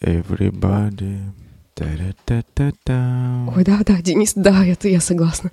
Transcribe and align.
Everybody. 0.00 1.18
Та-ра-та-та-та. 1.74 3.48
Ой, 3.56 3.64
да, 3.64 3.80
да, 3.86 4.02
Денис, 4.02 4.34
да, 4.36 4.64
это 4.66 4.88
я 4.88 5.00
согласна. 5.00 5.50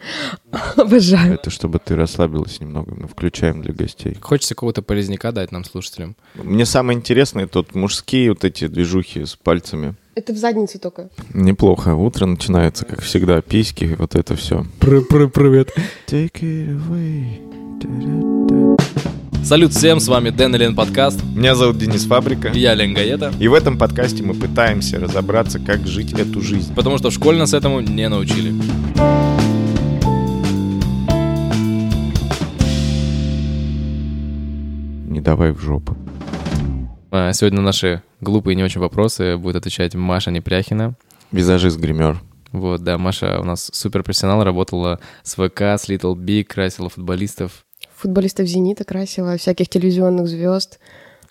Обожаю. 0.75 1.35
Это 1.35 1.49
чтобы 1.49 1.79
ты 1.79 1.95
расслабилась 1.95 2.59
немного. 2.59 2.93
Мы 2.93 3.07
включаем 3.07 3.61
для 3.61 3.73
гостей. 3.73 4.17
Хочется 4.19 4.53
какого-то 4.53 4.81
полезняка 4.81 5.31
дать 5.31 5.51
нам, 5.53 5.63
слушателям. 5.63 6.15
Мне 6.35 6.65
самое 6.65 6.99
интересное 6.99 7.47
тут 7.47 7.73
мужские 7.73 8.29
вот 8.29 8.43
эти 8.43 8.67
движухи 8.67 9.25
с 9.25 9.35
пальцами. 9.37 9.95
Это 10.15 10.33
в 10.33 10.37
заднице 10.37 10.77
только. 10.77 11.09
Неплохо. 11.33 11.95
Утро 11.95 12.25
начинается, 12.25 12.83
как 12.83 13.01
всегда, 13.01 13.41
письки, 13.41 13.95
вот 13.97 14.15
это 14.15 14.35
все. 14.35 14.65
Привет. 14.79 15.71
Take 16.07 16.41
it 16.41 16.77
away. 16.77 17.79
Та-ра-та. 17.79 19.18
Салют 19.43 19.73
всем, 19.73 19.99
с 19.99 20.07
вами 20.07 20.29
Дэн 20.29 20.55
и 20.55 20.57
Лен 20.59 20.75
подкаст. 20.75 21.23
Меня 21.23 21.55
зовут 21.55 21.77
Денис 21.77 22.05
Фабрика. 22.05 22.49
Я 22.49 22.75
Лен 22.75 22.93
Гаета. 22.93 23.33
И 23.39 23.47
в 23.47 23.53
этом 23.53 23.77
подкасте 23.77 24.21
мы 24.21 24.33
пытаемся 24.35 24.99
разобраться, 24.99 25.59
как 25.59 25.87
жить 25.87 26.13
эту 26.13 26.41
жизнь. 26.41 26.73
Потому 26.75 26.97
что 26.97 27.09
в 27.09 27.13
школе 27.13 27.39
нас 27.39 27.53
этому 27.53 27.79
не 27.79 28.07
научили. 28.09 28.51
Не 35.07 35.21
давай 35.21 35.51
в 35.51 35.59
жопу. 35.59 35.97
А, 37.09 37.33
Сегодня 37.33 37.59
на 37.59 37.65
наши 37.65 38.03
глупые 38.21 38.53
и 38.53 38.57
не 38.57 38.63
очень 38.63 38.81
вопросы 38.81 39.37
будет 39.37 39.55
отвечать 39.55 39.95
Маша 39.95 40.29
Непряхина. 40.29 40.95
Визажист 41.31 41.79
гример. 41.79 42.21
Вот, 42.51 42.81
да, 42.81 42.97
Маша 42.97 43.39
у 43.39 43.43
нас 43.43 43.69
суперпрофессионал, 43.73 44.43
работала 44.43 44.99
с 45.23 45.33
ВК, 45.33 45.61
с 45.61 45.89
Little 45.89 46.15
Big, 46.15 46.45
красила 46.45 46.89
футболистов. 46.89 47.63
Футболистов 47.99 48.47
«Зенита» 48.47 48.85
красила, 48.85 49.35
всяких 49.37 49.67
телевизионных 49.67 50.27
звезд. 50.27 50.79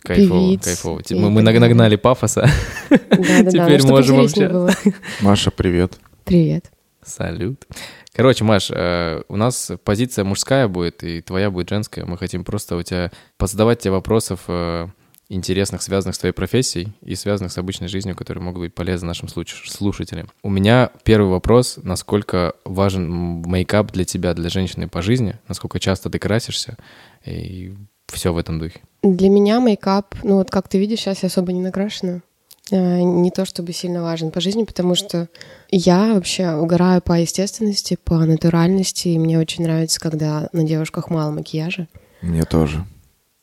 Кайфово, 0.03 0.41
Певиц 0.41 0.65
кайфово. 0.65 1.03
и 1.09 1.15
Мы, 1.15 1.31
мы 1.31 1.43
нагнали 1.43 1.97
пафоса. 1.97 2.49
Да-да-да, 2.91 3.51
Теперь 3.51 3.83
ну, 3.83 4.03
чтоб 4.03 4.17
можем 4.17 4.49
было. 4.53 4.71
Маша, 5.23 5.51
привет. 5.51 5.99
Привет. 6.25 6.71
Салют. 7.03 7.65
Короче, 8.13 8.45
Маш, 8.45 8.71
э, 8.71 9.23
у 9.29 9.37
нас 9.37 9.73
позиция 9.83 10.25
мужская 10.25 10.69
будет, 10.69 11.03
и 11.05 11.23
твоя 11.23 11.51
будет 11.51 11.71
женская. 11.71 12.05
Мы 12.05 12.19
хотим 12.19 12.45
просто 12.45 12.77
у 12.77 12.83
тебя 12.83 13.11
позадавать 13.39 13.79
тебе 13.79 13.93
вопросов 13.93 14.41
э, 14.49 14.89
интересных, 15.29 15.83
связанных 15.83 16.15
с 16.15 16.19
твоей 16.19 16.33
профессией 16.33 16.93
и 17.03 17.15
связанных 17.15 17.53
с 17.53 17.59
обычной 17.59 17.89
жизнью, 17.89 18.17
которые 18.17 18.43
могут 18.43 18.61
быть 18.61 18.75
полезны 18.75 19.07
нашим 19.07 19.29
слушателям. 19.29 20.31
У 20.43 20.51
меня 20.51 20.91
первый 21.05 21.31
вопрос, 21.31 21.79
насколько 21.83 22.55
важен 22.65 23.43
мейкап 23.47 23.93
для 23.93 24.05
тебя, 24.05 24.35
для 24.35 24.49
женщины 24.49 24.89
по 24.89 25.03
жизни, 25.03 25.37
насколько 25.47 25.79
часто 25.79 26.09
ты 26.09 26.19
красишься, 26.19 26.77
и 27.25 27.75
все 28.07 28.33
в 28.33 28.39
этом 28.39 28.59
духе. 28.59 28.81
Для 29.03 29.29
меня 29.29 29.61
мейкап, 29.61 30.15
ну 30.23 30.37
вот 30.37 30.51
как 30.51 30.69
ты 30.69 30.79
видишь, 30.79 31.01
сейчас 31.01 31.23
я 31.23 31.27
особо 31.27 31.53
не 31.53 31.61
накрашена. 31.61 32.23
Э, 32.71 33.01
Не 33.03 33.31
то 33.31 33.45
чтобы 33.45 33.73
сильно 33.73 34.03
важен 34.03 34.31
по 34.31 34.41
жизни, 34.41 34.65
потому 34.65 34.95
что 34.95 35.29
я 35.71 36.15
вообще 36.15 36.55
угораю 36.55 37.03
по 37.03 37.21
естественности, 37.21 37.99
по 38.03 38.19
натуральности, 38.19 39.09
и 39.09 39.19
мне 39.19 39.39
очень 39.39 39.65
нравится, 39.65 40.01
когда 40.01 40.49
на 40.53 40.65
девушках 40.65 41.11
мало 41.11 41.31
макияжа. 41.31 41.87
Мне 42.23 42.45
тоже. 42.45 42.85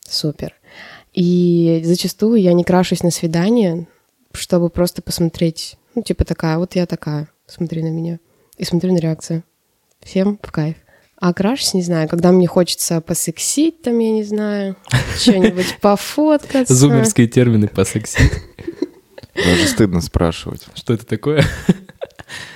Супер. 0.08 0.54
И 1.16 1.80
зачастую 1.82 2.40
я 2.42 2.52
не 2.52 2.62
крашусь 2.62 3.02
на 3.02 3.10
свидание, 3.10 3.88
чтобы 4.32 4.68
просто 4.68 5.00
посмотреть, 5.00 5.78
ну, 5.94 6.02
типа 6.02 6.26
такая, 6.26 6.58
вот 6.58 6.76
я 6.76 6.84
такая, 6.84 7.28
смотри 7.46 7.82
на 7.82 7.88
меня. 7.88 8.20
И 8.58 8.64
смотрю 8.64 8.92
на 8.92 8.98
реакцию. 8.98 9.42
Всем 10.02 10.38
в 10.42 10.52
кайф. 10.52 10.76
А 11.18 11.32
крашусь, 11.32 11.72
не 11.72 11.80
знаю, 11.80 12.06
когда 12.10 12.32
мне 12.32 12.46
хочется 12.46 13.00
посексить, 13.00 13.80
там, 13.80 13.98
я 13.98 14.10
не 14.10 14.24
знаю, 14.24 14.76
что-нибудь 15.16 15.78
пофоткаться. 15.80 16.74
Зумерские 16.74 17.28
термины 17.28 17.68
по 17.68 17.86
секси. 17.86 18.20
Даже 19.34 19.66
стыдно 19.68 20.02
спрашивать. 20.02 20.66
Что 20.74 20.94
это 20.94 21.06
такое? 21.06 21.44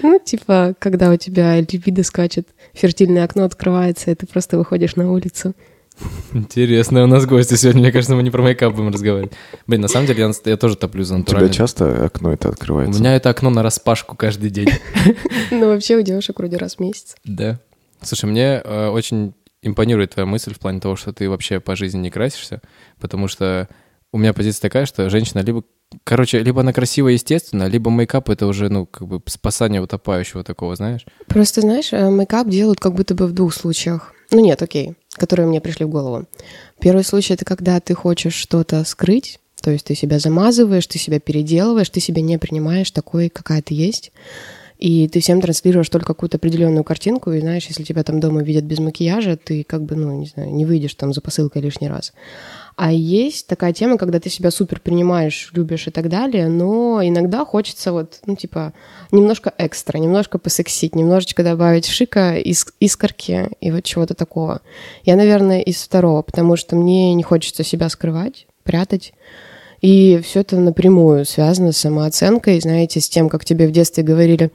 Ну, 0.03 0.19
типа, 0.19 0.75
когда 0.81 1.11
у 1.13 1.17
тебя 1.17 1.61
либидо 1.61 2.03
скачет, 2.03 2.49
фертильное 2.73 3.23
окно 3.23 3.45
открывается, 3.45 4.11
и 4.11 4.15
ты 4.17 4.27
просто 4.27 4.59
выходишь 4.59 4.97
на 4.97 5.13
улицу. 5.13 5.55
Интересно, 6.33 7.05
у 7.05 7.07
нас 7.07 7.27
гости 7.27 7.55
сегодня. 7.55 7.83
Мне 7.83 7.93
кажется, 7.93 8.15
мы 8.15 8.23
не 8.23 8.31
про 8.31 8.43
мейкап 8.43 8.75
будем 8.75 8.91
разговаривать. 8.91 9.33
Блин, 9.67 9.81
на 9.81 9.89
самом 9.89 10.07
деле 10.07 10.21
я, 10.23 10.33
я 10.51 10.57
тоже 10.57 10.77
топлю 10.77 11.03
за 11.05 11.15
У 11.15 11.17
тебя 11.19 11.21
натуральный. 11.21 11.53
часто 11.53 12.05
окно 12.07 12.33
это 12.33 12.49
У 12.49 12.53
открывается? 12.53 13.01
меня 13.01 13.17
это 13.17 13.31
окно 13.31 13.51
на 13.51 13.63
распашку 13.63 14.17
каждый 14.17 14.51
день. 14.51 14.69
Ну, 15.51 15.67
вообще 15.69 15.97
у 15.97 16.03
девушек 16.03 16.39
вроде 16.39 16.57
раз 16.57 16.77
в 16.77 16.81
месяц. 16.81 17.17
Да. 17.25 17.59
Слушай, 18.03 18.27
мне 18.27 18.63
э, 18.65 18.89
очень 18.89 19.35
импонирует 19.63 20.13
твоя 20.15 20.27
мысль 20.27 20.55
в 20.55 20.59
плане 20.59 20.81
того, 20.81 20.97
что 20.97 21.13
ты 21.13 21.29
вообще 21.29 21.61
по 21.61 21.77
жизни 21.77 21.99
не 21.99 22.11
красишься, 22.11 22.63
потому 23.01 23.29
что 23.29 23.69
у 24.13 24.19
меня 24.19 24.33
позиция 24.33 24.63
такая, 24.63 24.87
что 24.87 25.11
женщина 25.11 25.41
либо, 25.41 25.65
короче, 26.05 26.39
либо 26.43 26.61
она 26.63 26.73
красивая 26.73 27.13
естественно, 27.13 27.67
либо 27.67 27.91
мейкап 27.91 28.31
это 28.31 28.47
уже, 28.47 28.69
ну, 28.69 28.87
как 28.87 29.07
бы 29.07 29.21
спасание 29.27 29.81
утопающего 29.83 30.45
такого, 30.45 30.77
знаешь? 30.77 31.05
Просто, 31.27 31.61
знаешь, 31.61 31.93
э, 31.93 32.09
мейкап 32.11 32.49
делают 32.49 32.81
как 32.81 32.95
будто 32.95 33.15
бы 33.15 33.27
в 33.27 33.33
двух 33.33 33.53
случаях. 33.55 34.15
Ну 34.33 34.41
нет, 34.41 34.63
окей, 34.63 34.95
которые 35.15 35.47
мне 35.47 35.61
пришли 35.61 35.85
в 35.85 35.91
голову. 35.91 36.27
Первый 36.81 37.05
случай— 37.05 37.33
это 37.35 37.45
когда 37.45 37.81
ты 37.81 37.95
хочешь 37.95 38.35
что-то 38.35 38.85
скрыть, 38.85 39.41
то 39.61 39.71
есть 39.71 39.87
ты 39.87 39.95
себя 39.95 40.19
замазываешь, 40.19 40.87
ты 40.87 40.99
себя 40.99 41.21
переделываешь, 41.21 41.91
ты 41.91 42.01
себя 42.01 42.23
не 42.23 42.39
принимаешь 42.39 42.91
такой, 42.91 43.29
какая 43.29 43.63
ты 43.63 43.75
есть. 43.75 44.13
И 44.81 45.09
ты 45.09 45.21
всем 45.21 45.43
транслируешь 45.43 45.91
только 45.91 46.07
какую-то 46.07 46.39
определенную 46.39 46.85
картинку, 46.85 47.33
и 47.33 47.41
знаешь, 47.41 47.67
если 47.67 47.83
тебя 47.83 48.03
там 48.03 48.19
дома 48.19 48.43
видят 48.43 48.65
без 48.65 48.79
макияжа, 48.79 49.37
ты 49.37 49.63
как 49.63 49.83
бы, 49.83 49.95
ну, 49.95 50.11
не 50.19 50.27
знаю, 50.27 50.55
не 50.55 50.65
выйдешь 50.65 50.95
там 50.95 51.13
за 51.13 51.21
посылкой 51.21 51.61
лишний 51.61 51.91
раз. 51.91 52.15
А 52.77 52.91
есть 52.91 53.47
такая 53.47 53.75
тема, 53.75 53.99
когда 53.99 54.21
ты 54.21 54.31
себя 54.31 54.51
супер 54.51 54.81
принимаешь, 54.81 55.51
любишь 55.53 55.87
и 55.87 55.91
так 55.91 56.09
далее, 56.09 56.49
но 56.49 57.03
иногда 57.03 57.45
хочется 57.45 57.93
вот, 57.93 58.21
ну, 58.25 58.37
типа, 58.37 58.73
немножко 59.13 59.53
экстра, 59.59 59.99
немножко 59.99 60.39
посексить, 60.39 60.95
немножечко 60.95 61.45
добавить 61.45 61.85
шика, 61.85 62.39
иск- 62.39 62.73
искорки 62.81 63.51
и 63.61 63.71
вот 63.71 63.85
чего-то 63.85 64.15
такого. 64.15 64.63
Я, 65.05 65.17
наверное, 65.17 65.61
из 65.61 65.83
второго, 65.83 66.23
потому 66.23 66.57
что 66.57 66.75
мне 66.75 67.13
не 67.13 67.23
хочется 67.23 67.65
себя 67.65 67.91
скрывать, 67.91 68.47
прятать. 68.63 69.13
И 69.81 70.21
все 70.23 70.41
это 70.41 70.57
напрямую 70.57 71.25
связано 71.25 71.73
с 71.73 71.79
самооценкой, 71.79 72.61
знаете, 72.61 73.01
с 73.01 73.09
тем, 73.09 73.29
как 73.29 73.45
тебе 73.45 73.67
в 73.67 73.73
детстве 73.73 74.03
говорили, 74.03 74.51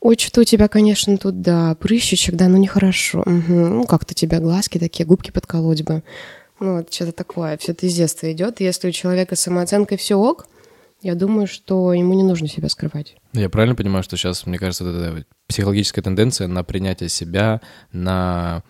ой, 0.00 0.16
что 0.18 0.40
у 0.40 0.44
тебя, 0.44 0.68
конечно, 0.68 1.16
тут, 1.18 1.42
да, 1.42 1.74
прыщичек, 1.74 2.34
да, 2.34 2.48
ну 2.48 2.56
нехорошо. 2.56 3.22
Мгм. 3.26 3.76
Ну, 3.76 3.84
как-то 3.84 4.12
у 4.12 4.14
тебя 4.14 4.40
глазки 4.40 4.78
такие, 4.78 5.04
губки 5.04 5.30
подколоть 5.30 5.82
бы. 5.82 6.02
Ну, 6.58 6.76
вот 6.76 6.92
что-то 6.92 7.12
такое. 7.12 7.56
Все 7.58 7.72
это 7.72 7.86
из 7.86 7.94
детства 7.94 8.30
идет. 8.32 8.60
Если 8.60 8.88
у 8.88 8.92
человека 8.92 9.36
с 9.36 9.40
самооценкой 9.40 9.98
все 9.98 10.16
ок, 10.16 10.46
я 11.02 11.16
думаю, 11.16 11.48
что 11.48 11.92
ему 11.92 12.14
не 12.14 12.22
нужно 12.22 12.46
себя 12.48 12.68
скрывать. 12.68 13.16
Я 13.32 13.50
правильно 13.50 13.74
понимаю, 13.74 14.04
что 14.04 14.16
сейчас, 14.16 14.46
мне 14.46 14.58
кажется, 14.58 14.84
вот 14.84 14.94
эта 14.94 15.24
психологическая 15.48 16.02
тенденция 16.02 16.46
на 16.46 16.62
принятие 16.62 17.08
себя, 17.08 17.60
на 17.92 18.62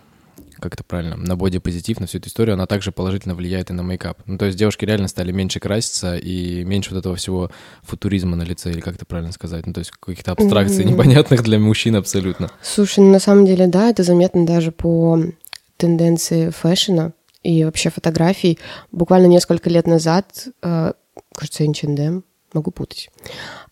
как 0.62 0.74
это 0.74 0.84
правильно, 0.84 1.16
на 1.16 1.36
бодипозитив, 1.36 2.00
на 2.00 2.06
всю 2.06 2.18
эту 2.18 2.28
историю, 2.28 2.54
она 2.54 2.66
также 2.66 2.92
положительно 2.92 3.34
влияет 3.34 3.70
и 3.70 3.72
на 3.72 3.82
мейкап. 3.82 4.18
Ну, 4.26 4.38
то 4.38 4.46
есть 4.46 4.56
девушки 4.56 4.84
реально 4.84 5.08
стали 5.08 5.32
меньше 5.32 5.58
краситься 5.60 6.16
и 6.16 6.64
меньше 6.64 6.90
вот 6.90 7.00
этого 7.00 7.16
всего 7.16 7.50
футуризма 7.82 8.36
на 8.36 8.44
лице, 8.44 8.70
или 8.70 8.80
как 8.80 8.94
это 8.94 9.04
правильно 9.04 9.32
сказать, 9.32 9.66
ну, 9.66 9.72
то 9.72 9.80
есть 9.80 9.90
каких-то 9.90 10.32
абстракций 10.32 10.84
непонятных 10.86 11.42
для 11.42 11.58
мужчин 11.58 11.96
абсолютно. 11.96 12.50
Слушай, 12.62 13.00
ну 13.00 13.10
на 13.10 13.18
самом 13.18 13.44
деле, 13.44 13.66
да, 13.66 13.90
это 13.90 14.04
заметно 14.04 14.46
даже 14.46 14.70
по 14.70 15.18
тенденции 15.76 16.50
фэшена 16.50 17.12
и 17.42 17.64
вообще 17.64 17.90
фотографий. 17.90 18.58
Буквально 18.92 19.26
несколько 19.26 19.68
лет 19.68 19.86
назад, 19.88 20.46
э, 20.62 20.92
кажется, 21.34 21.64
H&M, 21.64 22.22
могу 22.52 22.70
путать, 22.70 23.10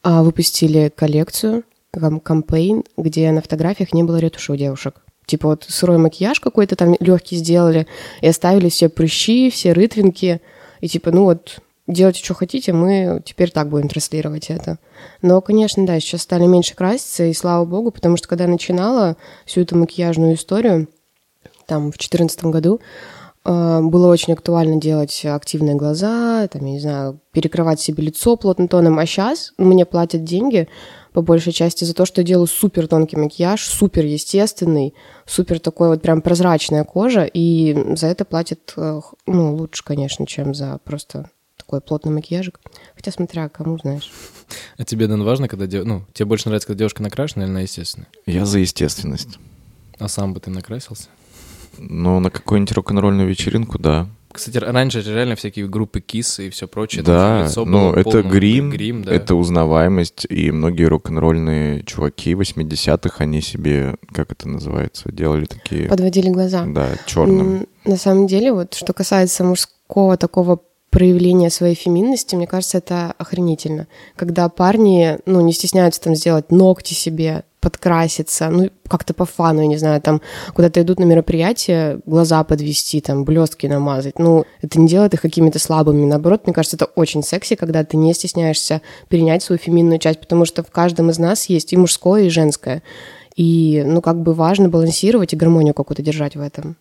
а, 0.03 0.23
выпустили 0.23 0.93
коллекцию, 0.95 1.63
кам- 1.93 2.21
кампейн, 2.21 2.85
где 2.97 3.31
на 3.31 3.43
фотографиях 3.43 3.93
не 3.93 4.03
было 4.03 4.17
ретуши 4.17 4.53
у 4.53 4.57
девушек. 4.57 5.03
Типа 5.31 5.51
вот 5.51 5.65
сырой 5.69 5.97
макияж 5.99 6.41
какой-то 6.41 6.75
там 6.75 6.97
легкий 6.99 7.37
сделали 7.37 7.87
и 8.21 8.27
оставили 8.27 8.69
все 8.69 8.89
прыщи, 8.89 9.49
все 9.49 9.73
рытвинки. 9.73 10.41
И 10.81 10.89
типа, 10.89 11.13
ну 11.13 11.23
вот, 11.23 11.61
делайте, 11.87 12.25
что 12.25 12.35
хотите, 12.35 12.73
мы 12.73 13.23
теперь 13.25 13.53
так 13.53 13.69
будем 13.69 13.89
транслировать 13.89 14.51
это. 14.51 14.79
Но, 15.23 15.41
конечно, 15.41 15.87
да, 15.87 16.01
сейчас 16.01 16.23
стали 16.23 16.47
меньше 16.47 16.75
краситься, 16.75 17.27
и 17.27 17.33
слава 17.33 17.65
богу, 17.65 17.93
потому 17.93 18.17
что 18.17 18.27
когда 18.27 18.45
я 18.45 18.51
начинала 18.51 19.17
всю 19.47 19.61
эту 19.61 19.77
макияжную 19.77 20.35
историю, 20.35 20.89
там, 21.67 21.93
в 21.93 21.97
2014 21.97 22.45
году, 22.47 22.81
э, 23.45 23.81
было 23.83 24.09
очень 24.09 24.33
актуально 24.33 24.81
делать 24.81 25.25
активные 25.25 25.77
глаза, 25.77 26.49
там, 26.49 26.67
я 26.67 26.73
не 26.73 26.81
знаю, 26.81 27.21
перекрывать 27.31 27.79
себе 27.79 28.03
лицо 28.03 28.35
плотным 28.35 28.67
тоном. 28.67 28.99
А 28.99 29.07
сейчас 29.07 29.53
мне 29.59 29.87
платят 29.87 30.25
деньги 30.25 30.67
по 31.13 31.23
большей 31.23 31.53
части 31.53 31.85
за 31.85 31.95
то, 31.95 32.07
что 32.07 32.21
я 32.21 32.27
делаю 32.27 32.47
супер 32.47 32.87
тонкий 32.87 33.17
макияж, 33.17 33.67
супер 33.67 34.05
естественный, 34.05 34.95
супер 35.27 35.59
такой 35.59 35.89
вот 35.89 36.03
прям 36.03 36.23
прозрачная 36.23 36.85
кожа, 36.85 37.25
и 37.25 37.95
за 37.97 38.07
это 38.07 38.25
платят, 38.25 38.73
э, 38.77 39.01
ну, 39.27 39.55
лучше, 39.55 39.85
конечно, 39.85 40.27
чем 40.27 40.55
за 40.55 40.79
просто 40.85 41.31
такой 41.57 41.81
плотный 41.81 42.13
макияжик. 42.13 42.61
Хотя 42.97 43.13
смотря 43.13 43.49
кому, 43.49 43.79
знаешь. 43.79 44.11
А 44.77 44.85
тебе, 44.85 45.07
Дэн, 45.07 45.23
важно, 45.23 45.47
когда 45.47 45.67
дев- 45.67 45.85
ну, 45.85 46.05
тебе 46.13 46.27
больше 46.27 46.49
нравится, 46.49 46.67
когда 46.67 46.79
девушка 46.79 47.03
накрашена 47.03 47.45
или 47.45 47.51
на 47.51 47.61
естественно? 47.61 48.07
Я 48.27 48.45
за 48.47 48.59
естественность. 48.59 49.39
А 49.99 50.09
сам 50.09 50.35
бы 50.35 50.41
ты 50.41 50.51
накрасился? 50.51 51.09
Но 51.79 52.19
на 52.21 52.31
какую-нибудь 52.31 52.73
рок-н-ролльную 52.73 53.29
вечеринку, 53.29 53.79
да. 53.79 54.09
Кстати, 54.33 54.59
раньше 54.59 55.03
же 55.03 55.15
реально 55.15 55.35
всякие 55.35 55.67
группы 55.67 56.01
KISS 56.01 56.47
и 56.47 56.51
все 56.51 56.69
прочее. 56.69 57.03
Да, 57.03 57.45
лицо 57.45 57.65
ну 57.65 57.91
было 57.91 57.95
это 57.95 58.03
полным 58.05 58.31
грим, 58.31 58.71
грим, 58.71 59.03
да. 59.03 59.13
это 59.13 59.35
узнаваемость, 59.35 60.27
и 60.29 60.51
многие 60.51 60.85
рок-н-ролльные 60.85 61.83
чуваки 61.85 62.33
80-х, 62.35 63.17
они 63.19 63.41
себе, 63.41 63.97
как 64.13 64.33
это 64.33 64.49
называется, 64.49 65.11
делали 65.11 65.47
такие, 65.47 65.89
Подводили 65.89 66.31
глаза. 66.31 66.65
да, 66.67 66.91
черным. 67.07 67.67
На 67.85 67.97
самом 67.97 68.27
деле, 68.27 68.53
вот 68.53 68.75
что 68.75 68.93
касается 68.93 69.43
мужского 69.43 70.17
такого 70.17 70.61
проявления 70.91 71.51
своей 71.51 71.75
феминности, 71.75 72.35
мне 72.35 72.47
кажется, 72.47 72.79
это 72.79 73.15
охренительно. 73.17 73.87
Когда 74.17 74.49
парни, 74.49 75.19
ну, 75.25 75.41
не 75.41 75.53
стесняются 75.53 76.01
там 76.01 76.15
сделать 76.15 76.51
ногти 76.51 76.95
себе, 76.95 77.45
подкраситься, 77.61 78.49
ну, 78.49 78.71
как-то 78.89 79.15
по 79.15 79.27
фану, 79.27 79.61
я 79.61 79.67
не 79.67 79.77
знаю, 79.77 80.01
там 80.01 80.21
куда-то 80.55 80.81
идут 80.81 80.99
на 80.99 81.05
мероприятие, 81.05 82.01
глаза 82.07 82.43
подвести, 82.43 83.01
там, 83.01 83.25
блестки 83.25 83.67
намазать. 83.67 84.19
Ну, 84.19 84.45
это 84.63 84.81
не 84.81 84.89
делает 84.89 85.15
их 85.15 85.21
какими-то 85.21 85.59
слабыми. 85.59 86.07
Наоборот, 86.07 86.47
мне 86.47 86.55
кажется, 86.55 86.77
это 86.77 86.87
очень 86.87 87.23
секси, 87.23 87.55
когда 87.55 87.85
ты 87.85 87.97
не 87.97 88.15
стесняешься 88.15 88.81
перенять 89.09 89.43
свою 89.43 89.59
феминную 89.59 89.99
часть, 89.99 90.21
потому 90.21 90.45
что 90.45 90.63
в 90.63 90.71
каждом 90.71 91.11
из 91.11 91.19
нас 91.19 91.49
есть 91.49 91.73
и 91.73 91.77
мужское, 91.77 92.25
и 92.25 92.31
женское. 92.31 92.83
И, 93.37 93.83
ну, 93.87 94.01
как 94.01 94.21
бы 94.23 94.33
важно 94.33 94.69
балансировать 94.69 95.35
и 95.35 95.37
гармонию 95.37 95.75
какую-то 95.75 96.03
держать 96.03 96.37
в 96.37 96.41
этом. 96.41 96.77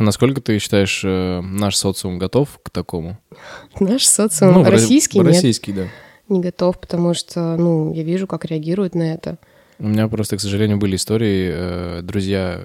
А 0.00 0.02
насколько 0.02 0.40
ты 0.40 0.58
считаешь, 0.58 1.02
э, 1.04 1.42
наш 1.42 1.76
социум 1.76 2.18
готов 2.18 2.58
к 2.62 2.70
такому? 2.70 3.18
Наш 3.80 4.06
социум 4.06 4.54
Ну, 4.54 4.64
российский 4.64 5.18
нет, 5.18 5.26
Российский, 5.26 5.72
да. 5.74 5.88
не 6.30 6.40
готов, 6.40 6.80
потому 6.80 7.12
что, 7.12 7.58
ну, 7.58 7.92
я 7.92 8.02
вижу, 8.02 8.26
как 8.26 8.46
реагируют 8.46 8.94
на 8.94 9.02
это. 9.02 9.36
У 9.78 9.86
меня 9.86 10.08
просто, 10.08 10.38
к 10.38 10.40
сожалению, 10.40 10.78
были 10.78 10.96
истории, 10.96 11.50
э, 11.52 12.00
друзья 12.02 12.62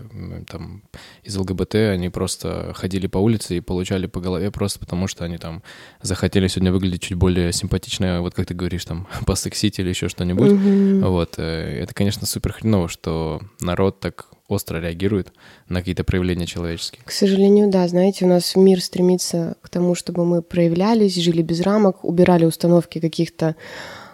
там 0.48 0.84
из 1.24 1.36
ЛГБТ, 1.36 1.76
они 1.76 2.08
просто 2.08 2.72
ходили 2.74 3.08
по 3.08 3.18
улице 3.18 3.58
и 3.58 3.60
получали 3.60 4.06
по 4.06 4.22
голове 4.22 4.50
просто 4.50 4.80
потому, 4.80 5.08
что 5.08 5.26
они 5.26 5.38
там 5.38 5.62
захотели 6.02 6.48
сегодня 6.48 6.72
выглядеть 6.72 7.02
чуть 7.02 7.18
более 7.18 7.52
симпатично, 7.52 8.22
вот 8.22 8.34
как 8.34 8.46
ты 8.46 8.54
говоришь, 8.54 8.86
там, 8.86 9.08
посексить 9.26 9.78
или 9.80 9.90
еще 9.90 10.08
что-нибудь. 10.08 10.54
Мгм. 10.54 11.02
Вот, 11.02 11.34
э, 11.36 11.82
это, 11.82 11.94
конечно, 11.94 12.26
супер 12.26 12.54
хреново, 12.54 12.88
что 12.88 13.42
народ 13.60 14.00
так 14.00 14.28
остро 14.48 14.80
реагирует 14.80 15.32
на 15.70 15.80
какие-то 15.80 16.04
проявления 16.04 16.46
человеческие. 16.46 17.02
К 17.04 17.12
сожалению, 17.12 17.70
да, 17.70 17.88
знаете, 17.88 18.26
у 18.26 18.28
нас 18.28 18.56
мир 18.56 18.82
стремится 18.82 19.58
к 19.62 19.70
тому, 19.70 19.96
чтобы 19.96 20.26
мы 20.26 20.42
проявлялись, 20.42 21.16
жили 21.16 21.42
без 21.42 21.62
рамок, 21.62 22.04
убирали 22.04 22.46
установки 22.46 23.00
каких-то 23.00 23.56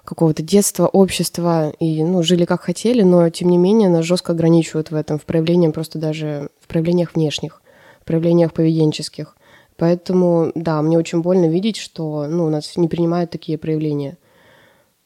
какого-то 0.04 0.42
детства, 0.42 0.88
общества 0.88 1.74
и, 1.80 2.04
ну, 2.04 2.24
жили 2.24 2.46
как 2.46 2.62
хотели, 2.62 3.04
но, 3.04 3.30
тем 3.30 3.50
не 3.50 3.58
менее, 3.58 3.90
нас 3.90 4.04
жестко 4.04 4.32
ограничивают 4.32 4.92
в 4.92 4.96
этом, 4.96 5.20
в 5.20 5.26
проявлении 5.26 5.70
просто 5.70 6.00
даже, 6.00 6.50
в 6.60 6.68
проявлениях 6.68 7.14
внешних, 7.14 7.62
в 8.02 8.06
проявлениях 8.06 8.54
поведенческих. 8.54 9.36
Поэтому, 9.78 10.52
да, 10.56 10.82
мне 10.82 10.98
очень 10.98 11.22
больно 11.22 11.48
видеть, 11.48 11.78
что, 11.78 12.28
ну, 12.28 12.50
нас 12.50 12.78
не 12.78 12.88
принимают 12.88 13.32
такие 13.32 13.58
проявления, 13.58 14.18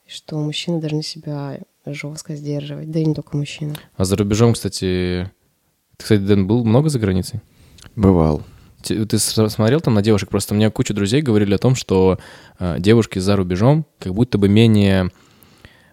что 0.07 0.38
мужчины 0.38 0.80
должны 0.80 1.04
себя 1.04 1.60
жестко 1.93 2.35
сдерживать, 2.35 2.91
да 2.91 2.99
и 2.99 3.05
не 3.05 3.13
только 3.13 3.37
мужчины. 3.37 3.75
А 3.95 4.05
за 4.05 4.15
рубежом, 4.15 4.53
кстати, 4.53 5.31
ты, 5.97 6.03
кстати, 6.03 6.21
Дэн, 6.21 6.47
был 6.47 6.63
много 6.65 6.89
за 6.89 6.99
границей? 6.99 7.41
Бывал. 7.95 8.43
Ты 8.81 9.17
смотрел 9.17 9.81
там 9.81 9.95
на 9.95 10.01
девушек? 10.01 10.29
Просто 10.29 10.53
мне 10.53 10.69
куча 10.69 10.93
друзей 10.93 11.21
говорили 11.21 11.55
о 11.55 11.57
том, 11.57 11.75
что 11.75 12.19
э, 12.59 12.75
девушки 12.79 13.17
за 13.19 13.35
рубежом 13.35 13.85
как 13.99 14.13
будто 14.13 14.37
бы 14.37 14.47
менее 14.47 15.09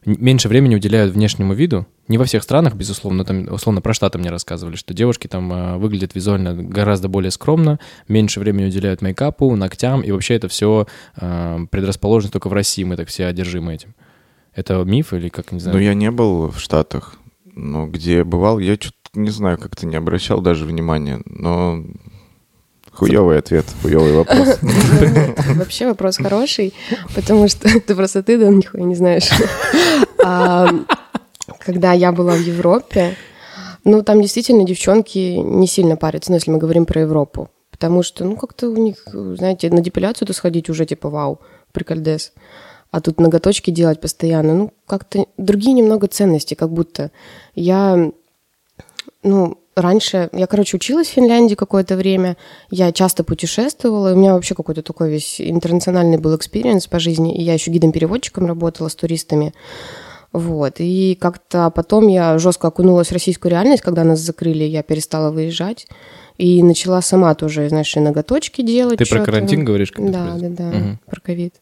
меньше 0.04 0.48
времени 0.48 0.74
уделяют 0.74 1.14
внешнему 1.14 1.54
виду. 1.54 1.86
Не 2.08 2.18
во 2.18 2.24
всех 2.24 2.42
странах, 2.42 2.74
безусловно, 2.74 3.18
но 3.18 3.24
там, 3.24 3.54
условно, 3.54 3.80
про 3.80 3.94
Штаты 3.94 4.18
мне 4.18 4.30
рассказывали, 4.30 4.74
что 4.74 4.92
девушки 4.92 5.28
там 5.28 5.52
э, 5.52 5.76
выглядят 5.78 6.14
визуально 6.14 6.54
гораздо 6.54 7.08
более 7.08 7.30
скромно, 7.30 7.78
меньше 8.08 8.40
времени 8.40 8.66
уделяют 8.66 9.00
мейкапу, 9.00 9.54
ногтям, 9.54 10.02
и 10.02 10.10
вообще 10.10 10.34
это 10.34 10.48
все 10.48 10.86
предрасположено 11.14 12.32
только 12.32 12.48
в 12.48 12.52
России, 12.52 12.82
мы 12.82 12.96
так 12.96 13.08
все 13.08 13.26
одержимы 13.26 13.74
этим. 13.74 13.94
Это 14.54 14.82
миф 14.84 15.12
или 15.14 15.28
как, 15.28 15.52
не 15.52 15.60
знаю? 15.60 15.76
Но 15.76 15.82
я 15.82 15.94
не 15.94 16.10
был 16.10 16.50
в 16.50 16.58
Штатах, 16.60 17.16
но 17.54 17.86
где 17.86 18.24
бывал, 18.24 18.58
я 18.58 18.74
что-то 18.74 18.96
не 19.14 19.30
знаю, 19.30 19.58
как-то 19.58 19.86
не 19.86 19.96
обращал 19.96 20.40
даже 20.40 20.64
внимания, 20.64 21.20
но 21.24 21.84
хуёвый 22.90 23.38
ответ, 23.38 23.66
хуёвый 23.82 24.12
вопрос. 24.12 24.58
Ну, 24.62 25.54
Вообще 25.54 25.86
вопрос 25.86 26.16
хороший, 26.16 26.74
потому 27.14 27.48
что 27.48 27.68
ты 27.86 27.94
просто 27.94 28.22
ты, 28.22 28.38
да, 28.38 28.48
нихуя 28.48 28.84
не 28.84 28.94
знаешь. 28.94 29.30
Когда 31.58 31.92
я 31.92 32.12
была 32.12 32.34
в 32.34 32.40
Европе, 32.40 33.16
ну, 33.84 34.02
там 34.02 34.22
действительно 34.22 34.64
девчонки 34.64 35.18
не 35.18 35.66
сильно 35.66 35.96
парятся, 35.96 36.30
ну, 36.30 36.36
если 36.36 36.50
мы 36.50 36.58
говорим 36.58 36.86
про 36.86 37.00
Европу. 37.00 37.50
Потому 37.70 38.02
что, 38.02 38.24
ну, 38.24 38.36
как-то 38.36 38.68
у 38.68 38.76
них, 38.76 39.02
знаете, 39.12 39.70
на 39.70 39.80
депиляцию-то 39.80 40.32
сходить 40.32 40.70
уже 40.70 40.86
типа 40.86 41.10
вау, 41.10 41.40
прикольдес. 41.72 42.32
А 42.92 43.00
тут 43.00 43.18
ноготочки 43.18 43.70
делать 43.70 44.00
постоянно, 44.00 44.54
ну, 44.54 44.72
как-то 44.86 45.26
другие 45.38 45.72
немного 45.72 46.06
ценности, 46.06 46.54
как 46.54 46.70
будто. 46.70 47.10
Я 47.54 48.12
ну, 49.22 49.58
раньше, 49.74 50.28
я, 50.32 50.46
короче, 50.46 50.76
училась 50.76 51.08
в 51.08 51.12
Финляндии 51.12 51.54
какое-то 51.54 51.96
время, 51.96 52.36
я 52.70 52.92
часто 52.92 53.24
путешествовала, 53.24 54.12
у 54.12 54.16
меня 54.16 54.34
вообще 54.34 54.54
какой-то 54.54 54.82
такой 54.82 55.10
весь 55.10 55.40
интернациональный 55.40 56.18
был 56.18 56.36
experience 56.36 56.86
по 56.86 56.98
жизни, 56.98 57.34
и 57.34 57.42
я 57.42 57.54
еще 57.54 57.70
гидом-переводчиком 57.70 58.46
работала 58.46 58.88
с 58.88 58.94
туристами, 58.94 59.54
вот, 60.32 60.74
и 60.78 61.16
как-то 61.20 61.70
потом 61.70 62.08
я 62.08 62.38
жестко 62.38 62.68
окунулась 62.68 63.08
в 63.08 63.12
российскую 63.12 63.50
реальность, 63.50 63.82
когда 63.82 64.04
нас 64.04 64.20
закрыли, 64.20 64.64
я 64.64 64.82
перестала 64.82 65.30
выезжать, 65.30 65.86
и 66.36 66.62
начала 66.62 67.00
сама 67.02 67.34
тоже, 67.34 67.68
знаешь, 67.68 67.96
и 67.96 68.00
ноготочки 68.00 68.62
делать. 68.62 68.98
Ты 68.98 69.06
про 69.06 69.24
карантин 69.24 69.64
говоришь? 69.64 69.92
Да, 69.96 70.36
это 70.36 70.48
да, 70.48 70.48
да, 70.48 70.76
Мгм. 70.76 71.00
про 71.06 71.20
ковид. 71.20 71.54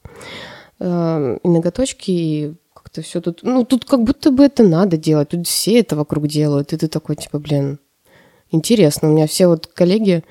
Э, 0.80 1.36
И 1.44 1.48
ноготочки, 1.48 2.10
и 2.10 2.54
как-то 2.74 3.02
все 3.02 3.20
тут... 3.20 3.40
Ну, 3.42 3.64
тут 3.64 3.84
как 3.84 4.02
будто 4.02 4.30
бы 4.30 4.44
это 4.44 4.62
надо 4.62 4.96
делать. 4.96 5.28
Тут 5.28 5.46
все 5.46 5.78
это 5.78 5.94
вокруг 5.94 6.26
делают. 6.26 6.72
И 6.72 6.76
ты 6.76 6.88
такой, 6.88 7.16
типа, 7.16 7.38
блин, 7.38 7.78
интересно. 8.50 9.08
У 9.08 9.12
меня 9.12 9.26
все 9.26 9.46
вот 9.46 9.66
коллеги... 9.66 10.24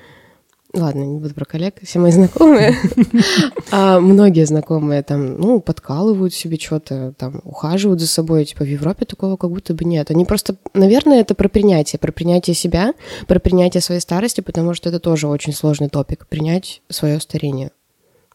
Ладно, 0.72 1.02
не 1.02 1.18
буду 1.18 1.34
про 1.34 1.44
коллег, 1.44 1.76
все 1.82 1.98
мои 1.98 2.12
знакомые. 2.12 2.76
А 3.72 3.98
многие 4.00 4.46
знакомые 4.46 5.02
там, 5.02 5.36
ну, 5.38 5.60
подкалывают 5.60 6.32
себе 6.32 6.58
что-то, 6.58 7.12
там, 7.16 7.40
ухаживают 7.44 8.00
за 8.00 8.06
собой. 8.06 8.44
Типа, 8.44 8.64
в 8.64 8.68
Европе 8.68 9.04
такого 9.04 9.36
как 9.36 9.50
будто 9.50 9.74
бы 9.74 9.84
нет. 9.84 10.10
Они 10.10 10.24
просто... 10.24 10.56
Наверное, 10.74 11.20
это 11.20 11.34
про 11.34 11.48
принятие. 11.48 11.98
Про 11.98 12.12
принятие 12.12 12.54
себя, 12.54 12.94
про 13.26 13.38
принятие 13.40 13.80
своей 13.80 14.00
старости, 14.00 14.40
потому 14.40 14.74
что 14.74 14.88
это 14.88 15.00
тоже 15.00 15.26
очень 15.28 15.52
сложный 15.52 15.88
топик. 15.88 16.26
Принять 16.28 16.82
свое 16.88 17.20
старение. 17.20 17.70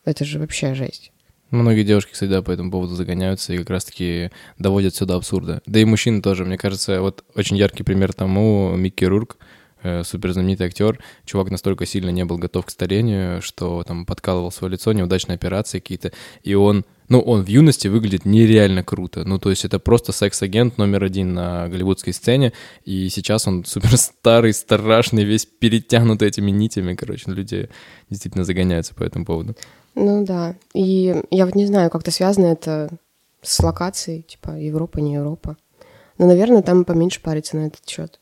Это 0.05 0.25
же 0.25 0.39
вообще 0.39 0.73
жесть. 0.73 1.11
Многие 1.55 1.83
девушки, 1.83 2.11
кстати, 2.11 2.29
да, 2.29 2.41
по 2.41 2.51
этому 2.51 2.71
поводу 2.71 2.95
загоняются 2.95 3.53
и 3.53 3.57
как 3.57 3.69
раз-таки 3.69 4.31
доводят 4.59 4.95
до 4.99 5.15
абсурда. 5.15 5.61
Да 5.65 5.79
и 5.79 5.85
мужчины 5.85 6.21
тоже. 6.21 6.45
Мне 6.45 6.57
кажется, 6.57 7.01
вот 7.01 7.23
очень 7.35 7.57
яркий 7.57 7.83
пример 7.83 8.13
тому 8.13 8.75
Микки 8.75 9.05
Рурк, 9.05 9.37
супер 10.03 10.33
знаменитый 10.33 10.67
актер. 10.67 10.99
Чувак 11.25 11.51
настолько 11.51 11.85
сильно 11.85 12.09
не 12.09 12.25
был 12.25 12.37
готов 12.37 12.65
к 12.65 12.69
старению, 12.69 13.41
что 13.41 13.83
там 13.83 14.05
подкалывал 14.05 14.51
свое 14.51 14.73
лицо, 14.73 14.93
неудачные 14.93 15.35
операции 15.35 15.79
какие-то. 15.79 16.11
И 16.43 16.53
он, 16.55 16.85
ну, 17.07 17.19
он 17.19 17.43
в 17.43 17.47
юности 17.47 17.87
выглядит 17.87 18.25
нереально 18.25 18.83
круто. 18.83 19.23
Ну, 19.25 19.39
то 19.39 19.49
есть 19.49 19.65
это 19.65 19.79
просто 19.79 20.11
секс-агент 20.11 20.77
номер 20.77 21.03
один 21.03 21.33
на 21.33 21.67
голливудской 21.67 22.13
сцене. 22.13 22.53
И 22.83 23.09
сейчас 23.09 23.47
он 23.47 23.65
супер 23.65 23.97
старый, 23.97 24.53
страшный, 24.53 25.23
весь 25.23 25.45
перетянутый 25.45 26.27
этими 26.27 26.51
нитями. 26.51 26.95
Короче, 26.95 27.31
люди 27.31 27.69
действительно 28.09 28.43
загоняются 28.43 28.95
по 28.95 29.03
этому 29.03 29.25
поводу. 29.25 29.55
Ну 29.95 30.25
да. 30.25 30.55
И 30.73 31.15
я 31.31 31.45
вот 31.45 31.55
не 31.55 31.65
знаю, 31.65 31.89
как-то 31.89 32.11
связано 32.11 32.47
это 32.47 32.89
с 33.41 33.59
локацией, 33.61 34.23
типа 34.23 34.51
Европа, 34.51 34.99
не 34.99 35.13
Европа. 35.13 35.57
Но, 36.17 36.27
наверное, 36.27 36.61
там 36.61 36.85
поменьше 36.85 37.21
париться 37.21 37.57
на 37.57 37.67
этот 37.67 37.87
счет. 37.87 38.19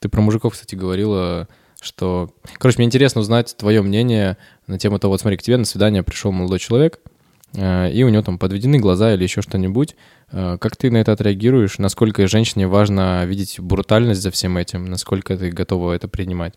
Ты 0.00 0.08
про 0.08 0.20
мужиков, 0.20 0.52
кстати, 0.52 0.74
говорила, 0.74 1.48
что... 1.80 2.30
Короче, 2.58 2.78
мне 2.78 2.86
интересно 2.86 3.20
узнать 3.20 3.56
твое 3.56 3.82
мнение 3.82 4.36
на 4.66 4.78
тему 4.78 4.98
того, 4.98 5.12
вот 5.12 5.20
смотри, 5.20 5.36
к 5.36 5.42
тебе 5.42 5.56
на 5.56 5.64
свидание 5.64 6.02
пришел 6.02 6.32
молодой 6.32 6.58
человек, 6.58 7.00
э, 7.54 7.90
и 7.92 8.02
у 8.02 8.08
него 8.08 8.22
там 8.22 8.38
подведены 8.38 8.78
глаза 8.78 9.14
или 9.14 9.22
еще 9.22 9.42
что-нибудь. 9.42 9.96
Э, 10.32 10.58
Как 10.60 10.76
ты 10.76 10.90
на 10.90 10.98
это 10.98 11.12
отреагируешь? 11.12 11.78
Насколько 11.78 12.26
женщине 12.26 12.66
важно 12.66 13.24
видеть 13.24 13.60
брутальность 13.60 14.22
за 14.22 14.30
всем 14.30 14.56
этим? 14.56 14.86
Насколько 14.86 15.36
ты 15.36 15.50
готова 15.50 15.92
это 15.92 16.08
принимать? 16.08 16.54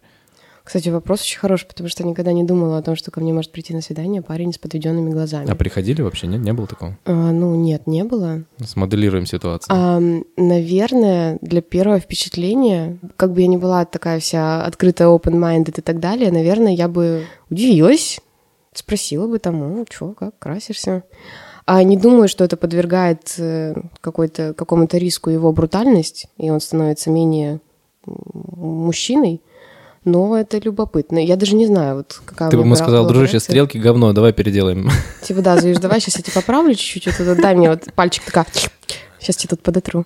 Кстати, 0.64 0.90
вопрос 0.90 1.22
очень 1.22 1.40
хороший, 1.40 1.68
потому 1.68 1.90
что 1.90 2.04
я 2.04 2.10
никогда 2.10 2.32
не 2.32 2.44
думала 2.44 2.78
о 2.78 2.82
том, 2.82 2.96
что 2.96 3.12
ко 3.12 3.20
мне 3.20 3.34
может 3.34 3.52
прийти 3.52 3.74
на 3.74 3.82
свидание 3.82 4.22
парень 4.22 4.54
с 4.54 4.58
подведенными 4.58 5.12
глазами. 5.12 5.50
А 5.50 5.56
приходили 5.56 6.02
вообще? 6.02 6.28
Нет, 6.28 6.42
не 6.42 6.54
было 6.54 6.68
такого? 6.68 6.98
А, 7.06 7.32
ну, 7.32 7.56
нет, 7.56 7.88
не 7.88 8.04
было. 8.04 8.44
Смоделируем 8.64 9.26
ситуацию. 9.26 9.76
А, 9.76 10.00
наверное, 10.38 11.38
для 11.42 11.62
первого 11.62 12.00
впечатления, 12.00 12.98
как 13.16 13.34
бы 13.34 13.42
я 13.42 13.48
ни 13.48 13.58
была 13.58 13.86
такая 13.86 14.20
вся 14.20 14.64
открытая, 14.64 15.08
open-minded 15.08 15.80
и 15.80 15.82
так 15.82 16.00
далее, 16.00 16.32
наверное, 16.32 16.74
я 16.74 16.88
бы 16.88 17.26
удивилась, 17.50 18.20
спросила 18.74 19.28
бы 19.28 19.40
ну, 19.44 19.86
чё, 19.90 20.14
как, 20.14 20.38
красишься? 20.40 21.04
А 21.66 21.84
не 21.84 21.98
думаю, 21.98 22.28
что 22.28 22.44
это 22.44 22.58
подвергает 22.58 23.36
э, 23.38 23.76
какой-то, 24.02 24.56
какому-то 24.56 24.98
риску 24.98 25.30
его 25.30 25.52
брутальность, 25.52 26.26
и 26.38 26.50
он 26.50 26.62
становится 26.62 27.12
менее 27.12 27.60
мужчиной. 28.06 29.42
Но 30.10 30.38
это 30.38 30.58
любопытно. 30.58 31.24
Я 31.24 31.36
даже 31.36 31.56
не 31.56 31.68
знаю, 31.68 31.98
вот 31.98 32.22
какая 32.26 32.50
Ты 32.50 32.58
бы 32.58 32.64
ему 32.64 32.76
сказал, 32.76 33.08
дружище, 33.08 33.40
стрелки 33.40 33.78
говно, 33.78 34.12
давай 34.14 34.34
переделаем. 34.34 34.90
Типа, 35.22 35.42
да, 35.42 35.58
Заюш, 35.58 35.78
давай 35.78 36.00
сейчас 36.00 36.18
я 36.18 36.24
тебя 36.24 36.42
поправлю 36.42 36.74
чуть-чуть, 36.74 37.06
вот 37.06 37.20
это 37.20 37.40
дай 37.40 37.56
мне 37.56 37.70
вот 37.70 37.94
пальчик 37.94 38.24
такая, 38.24 38.48
сейчас 39.20 39.36
тебе 39.36 39.50
тут 39.50 39.62
подотру. 39.62 40.06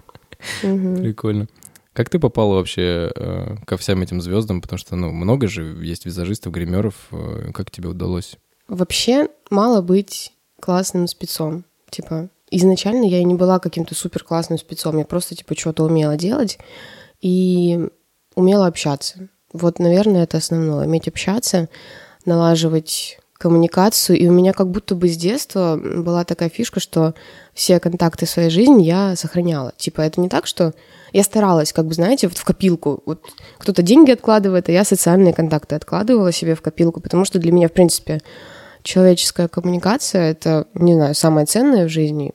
Прикольно. 0.60 1.48
Как 1.94 2.08
ты 2.08 2.18
попала 2.18 2.54
вообще 2.54 3.12
э, 3.14 3.56
ко 3.66 3.76
всем 3.76 4.02
этим 4.02 4.20
звездам? 4.20 4.60
Потому 4.62 4.78
что, 4.78 4.96
ну, 4.96 5.10
много 5.12 5.46
же 5.46 5.62
есть 5.82 6.06
визажистов, 6.06 6.52
гримеров. 6.52 6.94
Э, 7.10 7.50
как 7.52 7.70
тебе 7.70 7.88
удалось? 7.88 8.36
Вообще 8.66 9.28
мало 9.50 9.82
быть 9.82 10.32
классным 10.58 11.06
спецом. 11.06 11.64
Типа, 11.90 12.28
изначально 12.50 13.04
я 13.04 13.18
и 13.18 13.24
не 13.24 13.34
была 13.34 13.58
каким-то 13.58 13.94
супер 13.94 14.24
классным 14.24 14.58
спецом. 14.58 14.96
Я 14.96 15.04
просто, 15.04 15.34
типа, 15.34 15.54
что-то 15.54 15.84
умела 15.84 16.16
делать 16.16 16.58
и 17.20 17.88
умела 18.34 18.66
общаться. 18.66 19.28
Вот, 19.52 19.78
наверное, 19.78 20.24
это 20.24 20.38
основное. 20.38 20.86
Уметь 20.86 21.08
общаться, 21.08 21.68
налаживать 22.24 23.18
коммуникацию. 23.42 24.16
И 24.18 24.28
у 24.28 24.32
меня 24.32 24.52
как 24.52 24.70
будто 24.70 24.94
бы 24.94 25.08
с 25.08 25.16
детства 25.16 25.76
была 25.76 26.24
такая 26.24 26.48
фишка, 26.48 26.78
что 26.78 27.14
все 27.54 27.80
контакты 27.80 28.24
своей 28.24 28.50
жизни 28.50 28.84
я 28.84 29.16
сохраняла. 29.16 29.72
Типа, 29.76 30.00
это 30.02 30.20
не 30.20 30.28
так, 30.28 30.46
что 30.46 30.74
я 31.12 31.24
старалась, 31.24 31.72
как 31.72 31.86
бы, 31.86 31.94
знаете, 31.94 32.28
вот 32.28 32.38
в 32.38 32.44
копилку. 32.44 33.02
Вот 33.04 33.20
кто-то 33.58 33.82
деньги 33.82 34.12
откладывает, 34.12 34.68
а 34.68 34.72
я 34.72 34.84
социальные 34.84 35.34
контакты 35.34 35.74
откладывала 35.74 36.30
себе 36.30 36.54
в 36.54 36.62
копилку, 36.62 37.00
потому 37.00 37.24
что 37.24 37.40
для 37.40 37.50
меня, 37.50 37.68
в 37.68 37.72
принципе, 37.72 38.20
человеческая 38.84 39.48
коммуникация— 39.48 40.30
это, 40.32 40.68
не 40.74 40.94
знаю, 40.94 41.14
самое 41.14 41.46
ценное 41.46 41.86
в 41.86 41.90
жизни. 41.90 42.32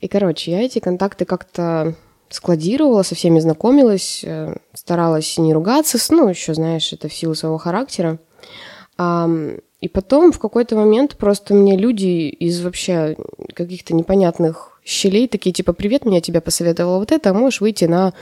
И, 0.00 0.08
короче, 0.08 0.50
я 0.50 0.62
эти 0.62 0.80
контакты 0.80 1.24
как-то 1.24 1.94
складировала, 2.30 3.02
со 3.02 3.14
всеми 3.14 3.38
знакомилась, 3.40 4.22
э, 4.24 4.54
старалась 4.74 5.38
не 5.38 5.52
ругаться, 5.54 5.98
ну, 6.10 6.28
еще, 6.28 6.54
знаешь, 6.54 6.92
это 6.92 7.08
в 7.08 7.14
силу 7.14 7.34
своего 7.34 7.58
характера. 7.58 8.18
И 9.80 9.88
потом 9.88 10.32
в 10.32 10.38
какой-то 10.40 10.74
момент 10.76 11.16
просто 11.16 11.54
мне 11.54 11.76
люди 11.76 12.28
из 12.28 12.60
вообще 12.62 13.16
каких-то 13.54 13.94
непонятных 13.94 14.80
щелей 14.84 15.28
такие, 15.28 15.52
типа, 15.52 15.72
привет, 15.72 16.04
меня 16.04 16.20
тебя 16.20 16.40
посоветовала 16.40 16.98
вот 16.98 17.12
это, 17.12 17.30
а 17.30 17.34
можешь 17.34 17.60
выйти 17.60 17.84
на... 17.84 18.12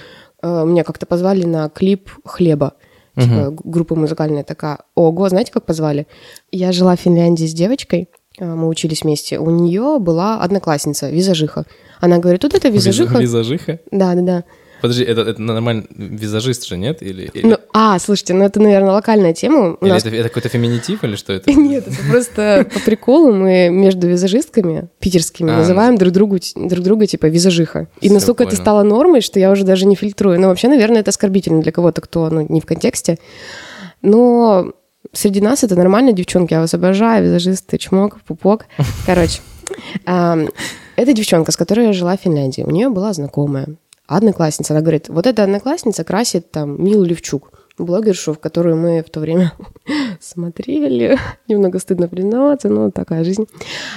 э, 0.42 0.64
Меня 0.66 0.84
как-то 0.84 1.06
позвали 1.06 1.44
на 1.44 1.68
клип 1.70 2.10
«Хлеба». 2.24 2.74
Типа, 3.14 3.50
г- 3.50 3.60
группа 3.64 3.94
музыкальная 3.94 4.44
такая. 4.44 4.80
Ого, 4.94 5.30
знаете, 5.30 5.50
как 5.50 5.64
позвали? 5.64 6.06
Я 6.52 6.72
жила 6.72 6.94
в 6.96 7.00
Финляндии 7.00 7.46
с 7.46 7.54
девочкой, 7.54 8.10
мы 8.44 8.68
учились 8.68 9.02
вместе. 9.02 9.38
У 9.38 9.50
нее 9.50 9.98
была 9.98 10.40
одноклассница, 10.40 11.10
визажиха. 11.10 11.64
Она 12.00 12.18
говорит, 12.18 12.42
тут 12.42 12.54
это 12.54 12.68
визажиха. 12.68 13.18
Визажиха? 13.18 13.80
Да, 13.90 14.14
да, 14.14 14.22
да. 14.22 14.44
Подожди, 14.82 15.04
это, 15.04 15.22
это 15.22 15.40
нормально, 15.40 15.84
визажист 15.90 16.66
же, 16.66 16.76
нет? 16.76 17.02
Или, 17.02 17.30
или, 17.32 17.46
Ну, 17.46 17.56
а, 17.72 17.98
слушайте, 17.98 18.34
ну 18.34 18.44
это, 18.44 18.60
наверное, 18.60 18.92
локальная 18.92 19.32
тема. 19.32 19.76
У 19.80 19.84
или 19.84 19.92
нас 19.92 20.04
это, 20.04 20.14
это 20.14 20.28
какой-то 20.28 20.48
феминитив, 20.48 21.02
или 21.02 21.16
что 21.16 21.32
это? 21.32 21.50
Нет, 21.58 21.88
это 21.88 21.96
просто 22.10 22.66
по 22.72 22.80
приколу 22.80 23.32
мы 23.32 23.70
между 23.70 24.06
визажистками 24.06 24.88
питерскими 24.98 25.50
А, 25.50 25.56
называем 25.56 25.96
друг, 25.96 26.12
другу, 26.12 26.38
друг 26.54 26.84
друга 26.84 27.06
типа 27.06 27.26
визажиха. 27.26 27.88
И 28.00 28.06
Всё, 28.06 28.14
настолько 28.14 28.42
это 28.44 28.50
понял. 28.50 28.62
стало 28.62 28.82
нормой, 28.82 29.22
что 29.22 29.40
я 29.40 29.50
уже 29.50 29.64
даже 29.64 29.86
не 29.86 29.96
фильтрую. 29.96 30.38
Но 30.38 30.48
вообще, 30.48 30.68
наверное, 30.68 31.00
это 31.00 31.08
оскорбительно 31.08 31.62
для 31.62 31.72
кого-то, 31.72 32.02
кто 32.02 32.28
ну, 32.28 32.46
не 32.46 32.60
в 32.60 32.66
контексте. 32.66 33.18
Но 34.02 34.72
среди 35.12 35.40
нас 35.40 35.64
это 35.64 35.76
нормально, 35.76 36.12
девчонки. 36.12 36.54
Я 36.54 36.60
вас 36.60 36.74
обожаю, 36.74 37.24
визажисты, 37.24 37.78
чмок, 37.78 38.20
пупок. 38.22 38.66
Короче, 39.06 39.40
это 40.04 41.12
девчонка, 41.12 41.52
с 41.52 41.56
которой 41.56 41.86
я 41.86 41.92
жила 41.92 42.16
в 42.16 42.20
Финляндии. 42.20 42.62
У 42.62 42.70
нее 42.70 42.88
была 42.88 43.12
знакомая, 43.12 43.68
одноклассница. 44.06 44.72
Она 44.72 44.80
говорит, 44.80 45.08
вот 45.08 45.26
эта 45.26 45.42
одноклассница 45.42 46.04
красит 46.04 46.50
там 46.50 46.82
Милу 46.82 47.04
Левчук, 47.04 47.50
блогершу, 47.78 48.32
в 48.32 48.38
которую 48.38 48.76
мы 48.76 49.02
в 49.02 49.10
то 49.10 49.20
время 49.20 49.52
смотрели. 50.20 51.18
Немного 51.48 51.78
стыдно 51.78 52.08
признаваться, 52.08 52.68
но 52.68 52.90
такая 52.90 53.24
жизнь. 53.24 53.46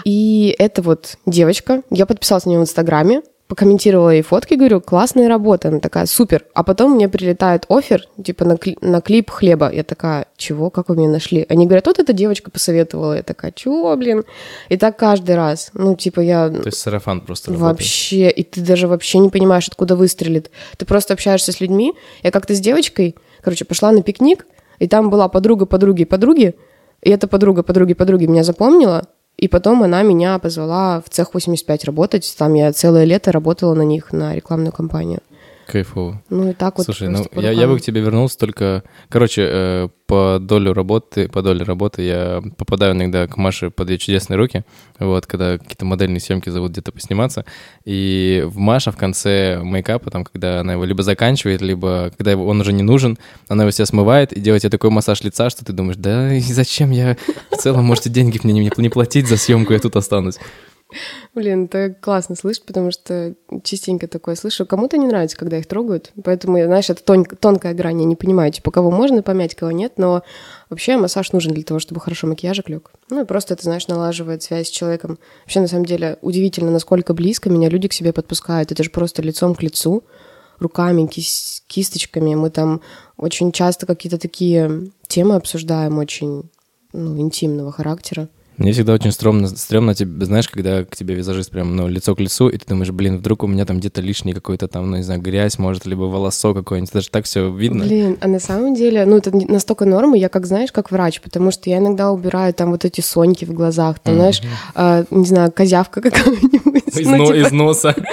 И 0.03 0.55
это 0.59 0.81
вот 0.81 1.17
девочка. 1.25 1.83
Я 1.89 2.05
подписалась 2.05 2.45
на 2.45 2.49
нее 2.49 2.59
в 2.59 2.63
Инстаграме, 2.63 3.21
покомментировала 3.49 4.11
ей 4.11 4.21
фотки, 4.21 4.53
говорю, 4.53 4.79
классная 4.79 5.27
работа. 5.27 5.69
Она 5.69 5.79
такая, 5.79 6.05
супер. 6.05 6.45
А 6.53 6.63
потом 6.63 6.91
мне 6.91 7.09
прилетает 7.09 7.65
офер, 7.67 8.05
типа 8.23 8.45
на, 8.45 8.53
кли- 8.53 8.77
на 8.81 9.01
клип 9.01 9.31
хлеба. 9.31 9.71
Я 9.73 9.83
такая, 9.83 10.27
чего, 10.37 10.69
как 10.69 10.89
вы 10.89 10.95
меня 10.95 11.09
нашли? 11.09 11.47
Они 11.49 11.65
говорят, 11.65 11.87
вот 11.87 11.97
эта 11.97 12.13
девочка 12.13 12.51
посоветовала. 12.51 13.17
Я 13.17 13.23
такая, 13.23 13.51
чего, 13.51 13.95
блин? 13.97 14.23
И 14.69 14.77
так 14.77 14.97
каждый 14.97 15.35
раз. 15.35 15.71
Ну, 15.73 15.95
типа 15.95 16.19
я... 16.19 16.49
То 16.49 16.67
есть 16.67 16.77
сарафан 16.77 17.21
просто 17.21 17.49
работает. 17.49 17.71
Вообще, 17.79 18.29
и 18.29 18.43
ты 18.43 18.61
даже 18.61 18.87
вообще 18.87 19.17
не 19.17 19.29
понимаешь, 19.29 19.67
откуда 19.67 19.95
выстрелит. 19.95 20.51
Ты 20.77 20.85
просто 20.85 21.15
общаешься 21.15 21.51
с 21.51 21.59
людьми. 21.59 21.93
Я 22.21 22.29
как-то 22.29 22.53
с 22.53 22.59
девочкой, 22.59 23.15
короче, 23.41 23.65
пошла 23.65 23.91
на 23.91 24.03
пикник, 24.03 24.45
и 24.77 24.87
там 24.87 25.09
была 25.09 25.27
подруга 25.27 25.65
подруги 25.65 26.03
подруги, 26.03 26.53
и 27.01 27.09
эта 27.09 27.27
подруга 27.27 27.63
подруги 27.63 27.95
подруги 27.95 28.27
меня 28.27 28.43
запомнила, 28.43 29.07
и 29.39 29.47
потом 29.47 29.83
она 29.83 30.03
меня 30.03 30.37
позвала 30.39 31.01
в 31.01 31.09
цех 31.09 31.33
85 31.33 31.85
работать. 31.85 32.35
Там 32.37 32.53
я 32.55 32.73
целое 32.73 33.05
лето 33.05 33.31
работала 33.31 33.73
на 33.73 33.83
них, 33.83 34.11
на 34.11 34.35
рекламную 34.35 34.73
кампанию. 34.73 35.21
Кайфово. 35.69 36.21
Ну 36.29 36.49
и 36.49 36.53
так 36.53 36.77
вот. 36.77 36.85
Слушай, 36.85 37.09
ну 37.09 37.25
я, 37.35 37.51
я 37.51 37.67
бы 37.67 37.77
к 37.77 37.81
тебе 37.81 38.01
вернулся 38.01 38.37
только... 38.37 38.83
Короче, 39.09 39.45
э, 39.47 39.87
по 40.07 40.39
долю 40.41 40.73
работы, 40.73 41.27
по 41.27 41.43
доле 41.43 41.63
работы 41.63 42.01
я 42.01 42.41
попадаю 42.57 42.93
иногда 42.93 43.27
к 43.27 43.37
Маше 43.37 43.69
под 43.69 43.91
ее 43.91 43.99
чудесные 43.99 44.37
руки, 44.37 44.63
вот, 44.97 45.27
когда 45.27 45.59
какие-то 45.59 45.85
модельные 45.85 46.19
съемки 46.19 46.49
зовут 46.49 46.71
где-то 46.71 46.91
посниматься, 46.91 47.45
и 47.85 48.43
в 48.47 48.57
Маша 48.57 48.91
в 48.91 48.97
конце 48.97 49.59
мейкапа, 49.63 50.09
там, 50.09 50.23
когда 50.23 50.61
она 50.61 50.73
его 50.73 50.83
либо 50.85 51.03
заканчивает, 51.03 51.61
либо 51.61 52.11
когда 52.17 52.31
его- 52.31 52.47
он 52.47 52.59
уже 52.59 52.73
не 52.73 52.81
нужен, 52.83 53.19
она 53.47 53.63
его 53.63 53.71
себя 53.71 53.85
смывает 53.85 54.33
и 54.33 54.39
делает 54.39 54.63
тебе 54.63 54.71
такой 54.71 54.89
массаж 54.89 55.21
лица, 55.21 55.51
что 55.51 55.63
ты 55.63 55.73
думаешь, 55.73 55.97
да 55.97 56.33
и 56.33 56.39
зачем 56.41 56.89
я 56.89 57.15
в 57.51 57.57
целом, 57.57 57.85
можете 57.85 58.09
деньги 58.09 58.39
мне 58.43 58.53
не, 58.53 58.71
не 58.77 58.89
платить 58.89 59.27
за 59.27 59.37
съемку, 59.37 59.73
я 59.73 59.79
тут 59.79 59.95
останусь. 59.95 60.39
Блин, 61.35 61.65
это 61.65 61.93
классно 61.93 62.35
слышать, 62.35 62.65
потому 62.65 62.89
что 62.91 63.35
частенько 63.63 64.07
такое 64.07 64.35
слышу. 64.35 64.65
Кому-то 64.65 64.97
не 64.97 65.05
нравится, 65.07 65.37
когда 65.37 65.57
их 65.57 65.67
трогают, 65.67 66.11
поэтому, 66.23 66.57
знаешь, 66.63 66.89
это 66.89 67.03
тонь- 67.03 67.25
тонкая 67.25 67.73
грань, 67.75 67.99
я 68.01 68.05
не 68.05 68.15
понимаю, 68.15 68.51
типа, 68.51 68.71
кого 68.71 68.89
можно 68.89 69.21
помять, 69.21 69.53
кого 69.55 69.71
нет, 69.71 69.93
но 69.97 70.23
вообще 70.69 70.97
массаж 70.97 71.31
нужен 71.31 71.53
для 71.53 71.63
того, 71.63 71.79
чтобы 71.79 72.01
хорошо 72.01 72.25
макияжик 72.25 72.69
лег. 72.69 72.91
Ну 73.11 73.21
и 73.21 73.25
просто 73.25 73.53
это, 73.53 73.63
знаешь, 73.63 73.87
налаживает 73.87 74.41
связь 74.41 74.67
с 74.67 74.71
человеком. 74.71 75.19
Вообще, 75.43 75.59
на 75.59 75.67
самом 75.67 75.85
деле, 75.85 76.17
удивительно, 76.21 76.71
насколько 76.71 77.13
близко 77.13 77.49
меня 77.49 77.69
люди 77.69 77.87
к 77.87 77.93
себе 77.93 78.11
подпускают. 78.11 78.71
Это 78.71 78.83
же 78.83 78.89
просто 78.89 79.21
лицом 79.21 79.53
к 79.53 79.61
лицу, 79.61 80.03
руками, 80.59 81.05
кис- 81.05 81.61
кисточками. 81.67 82.33
Мы 82.33 82.49
там 82.49 82.81
очень 83.15 83.51
часто 83.51 83.85
какие-то 83.85 84.17
такие 84.17 84.91
темы 85.07 85.35
обсуждаем, 85.35 85.99
очень 85.99 86.49
ну, 86.93 87.17
интимного 87.19 87.71
характера. 87.71 88.27
Мне 88.59 88.73
всегда 88.73 88.93
очень 88.93 89.13
стрёмно, 89.13 89.47
стрёмно 89.47 89.95
тебе, 89.95 90.25
знаешь, 90.25 90.49
когда 90.49 90.83
к 90.83 90.93
тебе 90.93 91.15
визажист 91.15 91.49
прям, 91.49 91.77
ну, 91.77 91.87
лицо 91.87 92.13
к 92.13 92.19
лицу, 92.19 92.49
и 92.49 92.57
ты 92.57 92.65
думаешь, 92.67 92.91
блин, 92.91 93.17
вдруг 93.17 93.43
у 93.43 93.47
меня 93.47 93.65
там 93.65 93.79
где-то 93.79 94.01
лишний 94.01 94.33
какой-то 94.33 94.67
там, 94.67 94.91
ну, 94.91 94.97
не 94.97 95.03
знаю, 95.03 95.21
грязь, 95.21 95.57
может, 95.57 95.85
либо 95.85 96.01
волосок 96.03 96.57
какой-нибудь, 96.57 96.91
даже 96.91 97.09
так 97.09 97.23
все 97.23 97.49
видно. 97.49 97.85
Блин, 97.85 98.17
а 98.19 98.27
на 98.27 98.41
самом 98.41 98.75
деле, 98.75 99.05
ну, 99.05 99.15
это 99.17 99.31
настолько 99.33 99.85
нормы, 99.85 100.17
я 100.17 100.27
как, 100.27 100.45
знаешь, 100.45 100.73
как 100.73 100.91
врач, 100.91 101.21
потому 101.21 101.51
что 101.51 101.69
я 101.69 101.77
иногда 101.77 102.11
убираю 102.11 102.53
там 102.53 102.71
вот 102.71 102.83
эти 102.83 102.99
соньки 102.99 103.45
в 103.45 103.53
глазах, 103.53 103.99
там, 103.99 104.15
знаешь, 104.15 104.41
а, 104.75 105.05
не 105.09 105.25
знаю, 105.25 105.53
козявка 105.53 106.01
какая-нибудь. 106.01 106.83
Из, 106.99 107.07
ну, 107.07 107.15
но- 107.15 107.25
типа, 107.27 107.37
из 107.47 107.51
носа. 107.53 107.95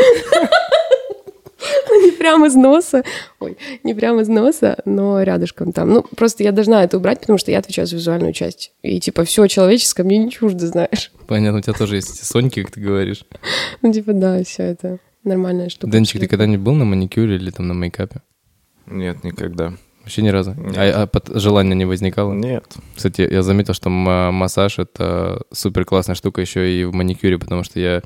не 2.11 2.13
прямо 2.13 2.47
из 2.47 2.55
носа, 2.55 3.03
ой, 3.41 3.57
не 3.83 3.95
прямо 3.95 4.23
из 4.23 4.29
носа, 4.29 4.79
но 4.85 5.23
рядышком 5.23 5.73
там. 5.73 5.91
Ну, 5.91 6.03
просто 6.17 6.43
я 6.43 6.53
должна 6.53 6.83
это 6.85 6.97
убрать, 6.97 7.21
потому 7.21 7.39
что 7.39 7.51
я 7.51 7.59
отвечаю 7.59 7.87
за 7.87 7.97
визуальную 7.97 8.33
часть. 8.33 8.73
И, 8.83 9.01
типа, 9.01 9.25
все 9.25 9.47
человеческое 9.47 10.05
мне 10.05 10.19
не 10.19 10.31
чуждо, 10.31 10.67
знаешь. 10.67 11.13
Понятно, 11.27 11.59
у 11.59 11.63
тебя 11.63 11.73
тоже 11.73 11.97
есть 11.97 12.15
эти 12.15 12.25
соньки, 12.25 12.63
как 12.63 12.73
ты 12.73 12.81
говоришь. 12.81 13.25
Ну, 13.83 13.93
типа, 13.93 14.13
да, 14.13 14.43
все 14.43 14.63
это 14.65 14.99
нормальная 15.23 15.69
штука. 15.69 15.93
Денчик, 15.93 16.21
ты 16.21 16.27
когда-нибудь 16.29 16.65
был 16.65 16.73
на 16.75 16.85
маникюре 16.85 17.37
или 17.37 17.51
там 17.51 17.69
на 17.69 17.75
мейкапе? 17.75 18.23
Нет, 18.87 19.23
никогда. 19.25 19.75
Вообще 20.03 20.23
ни 20.23 20.29
разу? 20.29 20.55
Нет. 20.57 20.77
А, 20.77 21.03
а 21.03 21.07
под- 21.09 21.31
желания 21.41 21.75
не 21.75 21.85
возникало? 21.85 22.33
Нет. 22.33 22.65
Кстати, 22.95 23.27
я 23.29 23.43
заметил, 23.43 23.75
что 23.75 23.91
ма- 23.91 24.31
массаж— 24.31 24.79
это 24.79 25.43
супер 25.53 25.85
классная 25.85 26.15
штука 26.15 26.41
еще 26.41 26.71
и 26.81 26.85
в 26.85 26.95
маникюре, 26.95 27.39
потому 27.39 27.65
что 27.65 27.81
я... 27.81 28.03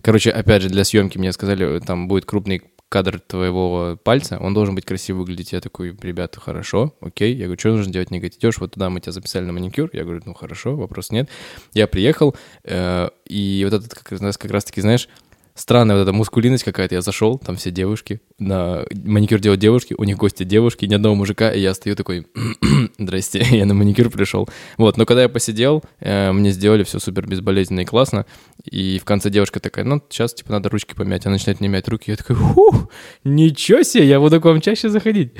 Короче, 0.00 0.30
опять 0.30 0.62
же, 0.62 0.68
для 0.70 0.84
съемки 0.84 1.18
мне 1.18 1.32
сказали, 1.32 1.78
там 1.80 2.08
будет 2.08 2.24
крупный 2.24 2.62
кадр 2.88 3.20
твоего 3.20 3.98
пальца, 4.02 4.38
он 4.40 4.54
должен 4.54 4.74
быть 4.74 4.84
красиво 4.84 5.18
выглядеть. 5.18 5.52
Я 5.52 5.60
такой, 5.60 5.96
ребята, 6.00 6.40
хорошо, 6.40 6.94
окей. 7.00 7.34
Я 7.34 7.46
говорю, 7.46 7.58
что 7.58 7.70
нужно 7.70 7.92
делать? 7.92 8.10
Мне 8.10 8.20
говорят, 8.20 8.38
идешь 8.38 8.58
вот 8.58 8.72
туда, 8.72 8.90
мы 8.90 9.00
тебя 9.00 9.12
записали 9.12 9.44
на 9.44 9.52
маникюр. 9.52 9.90
Я 9.92 10.04
говорю, 10.04 10.22
ну 10.24 10.34
хорошо, 10.34 10.76
вопрос 10.76 11.10
нет. 11.10 11.28
Я 11.72 11.88
приехал, 11.88 12.36
э, 12.64 13.08
и 13.26 13.66
вот 13.68 13.74
этот 13.74 13.94
как 13.94 14.20
раз, 14.20 14.38
как 14.38 14.50
раз-таки, 14.50 14.80
знаешь, 14.80 15.08
странная 15.56 15.96
вот 15.96 16.02
эта 16.02 16.12
мускулинность 16.12 16.62
какая-то. 16.62 16.94
Я 16.94 17.00
зашел, 17.00 17.38
там 17.38 17.56
все 17.56 17.70
девушки, 17.70 18.20
на 18.38 18.84
маникюр 19.04 19.40
делают 19.40 19.60
девушки, 19.60 19.94
у 19.98 20.04
них 20.04 20.16
гости 20.16 20.44
девушки, 20.44 20.84
ни 20.84 20.94
одного 20.94 21.16
мужика, 21.16 21.50
и 21.50 21.60
я 21.60 21.74
стою 21.74 21.96
такой, 21.96 22.26
здрасте, 22.98 23.44
я 23.50 23.66
на 23.66 23.74
маникюр 23.74 24.10
пришел. 24.10 24.48
Вот, 24.76 24.96
но 24.96 25.06
когда 25.06 25.22
я 25.22 25.28
посидел, 25.28 25.82
э, 25.98 26.30
мне 26.30 26.50
сделали 26.52 26.84
все 26.84 27.00
супер 27.00 27.26
безболезненно 27.26 27.80
и 27.80 27.84
классно, 27.84 28.26
и 28.64 28.98
в 28.98 29.04
конце 29.04 29.30
девушка 29.30 29.58
такая, 29.58 29.84
ну, 29.84 30.02
сейчас, 30.08 30.34
типа, 30.34 30.52
надо 30.52 30.68
ручки 30.68 30.94
помять, 30.94 31.26
она 31.26 31.32
начинает 31.34 31.60
мне 31.60 31.68
мять 31.68 31.88
руки, 31.88 32.10
я 32.10 32.16
такой, 32.16 32.36
фу, 32.36 32.90
ничего 33.24 33.82
себе, 33.82 34.06
я 34.06 34.20
буду 34.20 34.40
к 34.40 34.44
вам 34.44 34.60
чаще 34.60 34.88
заходить. 34.88 35.32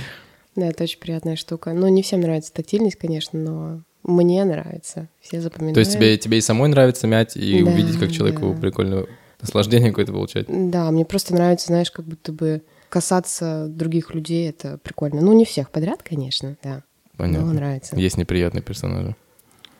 Да, 0.56 0.68
это 0.68 0.84
очень 0.84 0.98
приятная 0.98 1.36
штука. 1.36 1.74
Но 1.74 1.88
не 1.88 2.02
всем 2.02 2.20
нравится 2.22 2.50
тактильность, 2.50 2.96
конечно, 2.96 3.38
но 3.38 3.82
мне 4.04 4.42
нравится. 4.44 5.08
Все 5.20 5.42
запоминают. 5.42 5.74
То 5.74 5.80
есть 5.80 5.92
тебе, 5.92 6.16
тебе 6.16 6.38
и 6.38 6.40
самой 6.40 6.70
нравится 6.70 7.06
мять, 7.06 7.36
и 7.36 7.62
Да, 7.62 7.70
увидеть, 7.70 7.98
как 7.98 8.10
человеку 8.10 8.54
да. 8.54 8.60
прикольно 8.60 9.06
наслаждение 9.46 9.90
какое-то 9.90 10.12
получать. 10.12 10.46
Да, 10.48 10.90
мне 10.90 11.04
просто 11.04 11.34
нравится, 11.34 11.68
знаешь, 11.68 11.90
как 11.90 12.04
будто 12.04 12.32
бы 12.32 12.62
касаться 12.88 13.66
других 13.68 14.14
людей, 14.14 14.48
это 14.48 14.78
прикольно. 14.78 15.20
Ну, 15.20 15.32
не 15.32 15.44
всех 15.44 15.70
подряд, 15.70 16.02
конечно, 16.02 16.56
да. 16.62 16.82
Но 17.18 17.24
Понятно. 17.24 17.52
нравится. 17.54 17.96
Есть 17.96 18.18
неприятные 18.18 18.62
персонажи. 18.62 19.16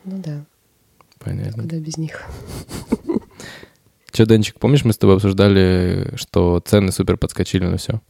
Ну 0.03 0.21
да, 0.23 0.45
Понятно. 1.19 1.63
куда 1.63 1.77
без 1.77 1.97
них. 1.97 2.23
Че, 4.11 4.25
Денчик, 4.25 4.59
помнишь, 4.59 4.83
мы 4.83 4.93
с 4.93 4.97
тобой 4.97 5.17
обсуждали, 5.17 6.13
что 6.15 6.59
цены 6.65 6.91
супер 6.91 7.17
подскочили 7.17 7.65
на 7.65 7.77
все 7.77 8.01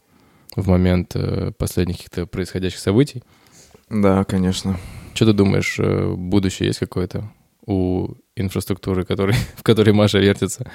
в 0.56 0.68
момент 0.70 1.12
э, 1.16 1.52
последних 1.58 1.98
каких-то 1.98 2.26
происходящих 2.26 2.80
событий? 2.80 3.24
Да, 3.90 4.24
конечно. 4.24 4.80
Что 5.14 5.26
ты 5.26 5.34
думаешь, 5.34 5.78
э, 5.80 6.14
будущее 6.14 6.68
есть 6.68 6.80
какое-то 6.80 7.30
у 7.66 8.14
инфраструктуры, 8.36 9.06
который, 9.06 9.36
в 9.56 9.64
которой 9.64 9.92
Маша 9.92 10.20
вертится? 10.20 10.70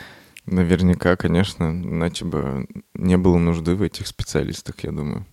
Наверняка, 0.47 1.17
конечно, 1.17 1.65
иначе 1.65 2.25
бы 2.25 2.67
не 2.95 3.17
было 3.17 3.39
нужды 3.39 3.75
в 3.75 3.83
этих 3.83 4.07
специалистах, 4.07 4.77
я 4.83 4.91
думаю. 4.91 5.27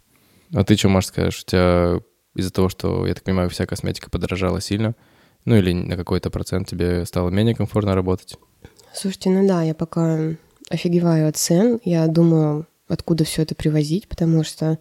А 0.53 0.63
ты 0.63 0.75
что, 0.75 0.89
Маш, 0.89 1.07
скажешь? 1.07 1.43
У 1.43 1.49
тебя 1.49 1.99
из-за 2.35 2.51
того, 2.51 2.69
что, 2.69 3.05
я 3.07 3.13
так 3.13 3.23
понимаю, 3.23 3.49
вся 3.49 3.65
косметика 3.65 4.09
подорожала 4.09 4.61
сильно, 4.61 4.95
ну 5.45 5.55
или 5.55 5.73
на 5.73 5.97
какой-то 5.97 6.29
процент 6.29 6.67
тебе 6.67 7.05
стало 7.05 7.29
менее 7.29 7.55
комфортно 7.55 7.95
работать? 7.95 8.37
Слушайте, 8.93 9.29
ну 9.29 9.47
да, 9.47 9.63
я 9.63 9.73
пока 9.73 10.19
офигеваю 10.69 11.27
от 11.27 11.37
цен. 11.37 11.79
Я 11.83 12.07
думаю, 12.07 12.67
откуда 12.87 13.23
все 13.23 13.43
это 13.43 13.55
привозить, 13.55 14.07
потому 14.07 14.43
что, 14.43 14.79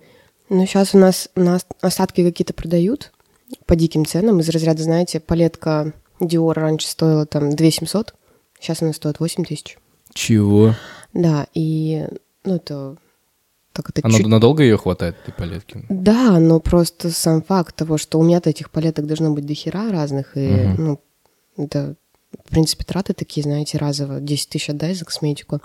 ну, 0.49 0.67
сейчас 0.67 0.95
у 0.95 0.99
нас, 0.99 1.31
у 1.35 1.41
нас 1.41 1.67
остатки 1.81 2.25
какие-то 2.25 2.55
продают 2.55 3.13
по 3.67 3.77
диким 3.77 4.05
ценам. 4.05 4.41
Из 4.41 4.49
разряда, 4.49 4.83
знаете, 4.83 5.21
палетка 5.21 5.95
Dior 6.21 6.55
раньше 6.55 6.89
стоила 6.89 7.27
там 7.27 7.55
2 7.55 7.71
700, 7.71 8.15
сейчас 8.61 8.83
она 8.83 8.93
стоит 8.93 9.21
8 9.21 9.45
тысяч. 9.45 9.79
Чего? 10.13 10.75
Да, 11.15 11.47
и, 11.55 12.07
ну, 12.45 12.57
это... 12.57 12.97
Так 13.73 13.91
это 13.91 14.01
А 14.03 14.11
чуть- 14.11 14.23
над- 14.23 14.31
надолго 14.31 14.63
ее 14.63 14.77
хватает, 14.77 15.17
этой 15.23 15.33
палетки? 15.33 15.85
Да, 15.89 16.39
но 16.41 16.59
просто 16.59 17.11
сам 17.11 17.43
факт 17.43 17.77
того, 17.77 17.97
что 17.97 18.19
у 18.19 18.23
меня-то 18.25 18.51
этих 18.51 18.71
палеток 18.71 19.07
должно 19.07 19.33
быть 19.33 19.47
до 19.47 19.55
хера 19.55 19.91
разных, 19.93 20.37
и, 20.37 20.49
Мгм. 20.49 20.85
ну, 21.57 21.65
это, 21.65 21.95
в 22.47 22.51
принципе, 22.51 22.85
траты 22.85 23.13
такие, 23.15 23.43
знаете, 23.45 23.79
разово, 23.79 24.21
10 24.21 24.49
тысяч 24.49 24.69
отдай 24.71 24.95
за 24.95 25.05
косметику. 25.05 25.61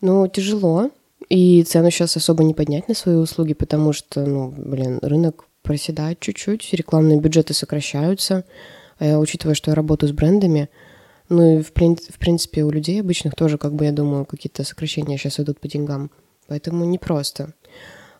Ну, 0.00 0.26
тяжело, 0.28 0.90
и 1.28 1.62
цену 1.64 1.90
сейчас 1.90 2.16
особо 2.16 2.42
не 2.44 2.54
поднять 2.54 2.88
на 2.88 2.94
свои 2.94 3.16
услуги, 3.16 3.52
потому 3.52 3.92
что, 3.92 4.24
ну, 4.24 4.54
блин, 4.56 4.98
рынок 5.02 5.44
проседает 5.62 6.20
чуть-чуть, 6.20 6.72
рекламные 6.72 7.20
бюджеты 7.20 7.52
сокращаются, 7.52 8.44
а 8.98 9.04
я, 9.04 9.18
учитывая, 9.18 9.54
что 9.54 9.70
я 9.70 9.74
работаю 9.74 10.08
с 10.08 10.12
брендами, 10.12 10.70
ну 11.28 11.58
и, 11.58 11.62
в, 11.62 11.72
прин- 11.72 12.12
в 12.12 12.18
принципе, 12.18 12.64
у 12.64 12.70
людей 12.70 13.00
обычных 13.00 13.34
тоже, 13.34 13.58
как 13.58 13.74
бы, 13.74 13.84
я 13.84 13.92
думаю, 13.92 14.24
какие-то 14.24 14.64
сокращения 14.64 15.18
сейчас 15.18 15.40
идут 15.40 15.60
по 15.60 15.68
деньгам. 15.68 16.10
Поэтому 16.48 16.84
непросто. 16.84 17.52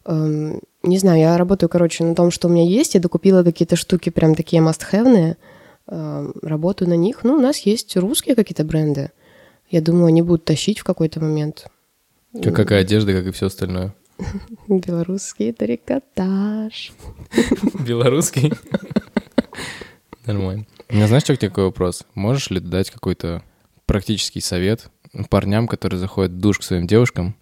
Эм, 0.04 0.60
не 0.82 0.98
знаю, 0.98 1.20
я 1.20 1.38
работаю, 1.38 1.68
короче, 1.68 2.04
на 2.04 2.14
том, 2.14 2.30
что 2.30 2.48
у 2.48 2.50
меня 2.50 2.64
есть. 2.68 2.94
Я 2.94 3.00
докупила 3.00 3.42
какие-то 3.42 3.76
штуки 3.76 4.10
прям 4.10 4.34
такие 4.34 4.62
must-have. 4.62 5.36
работаю 6.42 6.88
на 6.88 6.96
них. 6.96 7.22
Ну, 7.22 7.34
у 7.34 7.40
нас 7.40 7.58
есть 7.60 7.96
русские 7.96 8.34
какие-то 8.34 8.64
бренды. 8.64 9.10
Я 9.70 9.80
думаю, 9.80 10.06
они 10.06 10.22
будут 10.22 10.44
тащить 10.44 10.80
в 10.80 10.84
какой-то 10.84 11.20
момент. 11.20 11.66
Как, 12.42 12.54
какая 12.54 12.80
одежда, 12.80 13.12
как 13.12 13.26
и 13.26 13.30
все 13.30 13.46
остальное. 13.46 13.94
Белорусский 14.68 15.52
трикотаж. 15.52 16.92
Белорусский? 17.86 18.52
Нормально. 20.26 20.66
У 20.88 20.95
меня 20.95 21.09
знаешь, 21.09 21.25
что 21.25 21.37
такой 21.37 21.64
вопрос? 21.64 22.05
Можешь 22.14 22.50
ли 22.50 22.61
дать 22.61 22.90
какой-то 22.90 23.43
практический 23.87 24.40
совет 24.40 24.88
парням, 25.31 25.66
которые 25.66 25.99
заходят 25.99 26.33
в 26.33 26.38
душ 26.38 26.61
к 26.61 26.62
своим 26.62 26.87
девушкам 26.87 27.35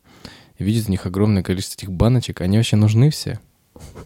и 0.56 0.64
видят 0.64 0.86
в 0.86 0.88
них 0.88 1.04
огромное 1.04 1.42
количество 1.42 1.74
этих 1.78 1.92
баночек? 1.92 2.40
Они 2.40 2.56
вообще 2.56 2.76
нужны 2.76 3.10
все? 3.10 3.40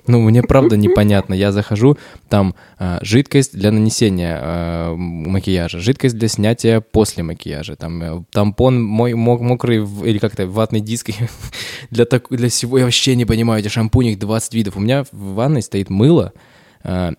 Ну, 0.08 0.20
мне 0.22 0.42
правда 0.42 0.76
непонятно. 0.76 1.34
Я 1.34 1.52
захожу, 1.52 1.98
там 2.28 2.54
а, 2.78 2.98
жидкость 3.02 3.56
для 3.56 3.70
нанесения 3.70 4.38
а, 4.40 4.96
макияжа, 4.96 5.78
жидкость 5.78 6.16
для 6.16 6.26
снятия 6.26 6.80
после 6.80 7.22
макияжа, 7.22 7.76
там 7.76 8.02
э, 8.02 8.24
тампон 8.32 8.82
мой 8.82 9.12
мок- 9.12 9.42
мокрый 9.42 9.86
или 10.04 10.18
как-то 10.18 10.46
ватный 10.46 10.80
диск 10.80 11.10
для, 11.90 12.06
так, 12.06 12.26
для 12.30 12.48
всего. 12.48 12.78
Я 12.78 12.84
вообще 12.86 13.14
не 13.14 13.26
понимаю, 13.26 13.60
эти 13.60 13.68
шампуни, 13.68 14.12
их 14.12 14.18
20 14.18 14.54
видов. 14.54 14.76
У 14.76 14.80
меня 14.80 15.04
в 15.12 15.34
ванной 15.34 15.62
стоит 15.62 15.90
мыло, 15.90 16.32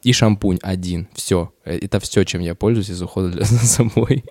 и 0.03 0.13
шампунь 0.13 0.60
один. 0.62 1.08
Все. 1.13 1.51
Это 1.63 1.99
все, 1.99 2.23
чем 2.23 2.41
я 2.41 2.55
пользуюсь 2.55 2.89
из 2.89 3.01
ухода 3.01 3.29
для- 3.29 3.43
за 3.45 3.65
собой. 3.65 4.23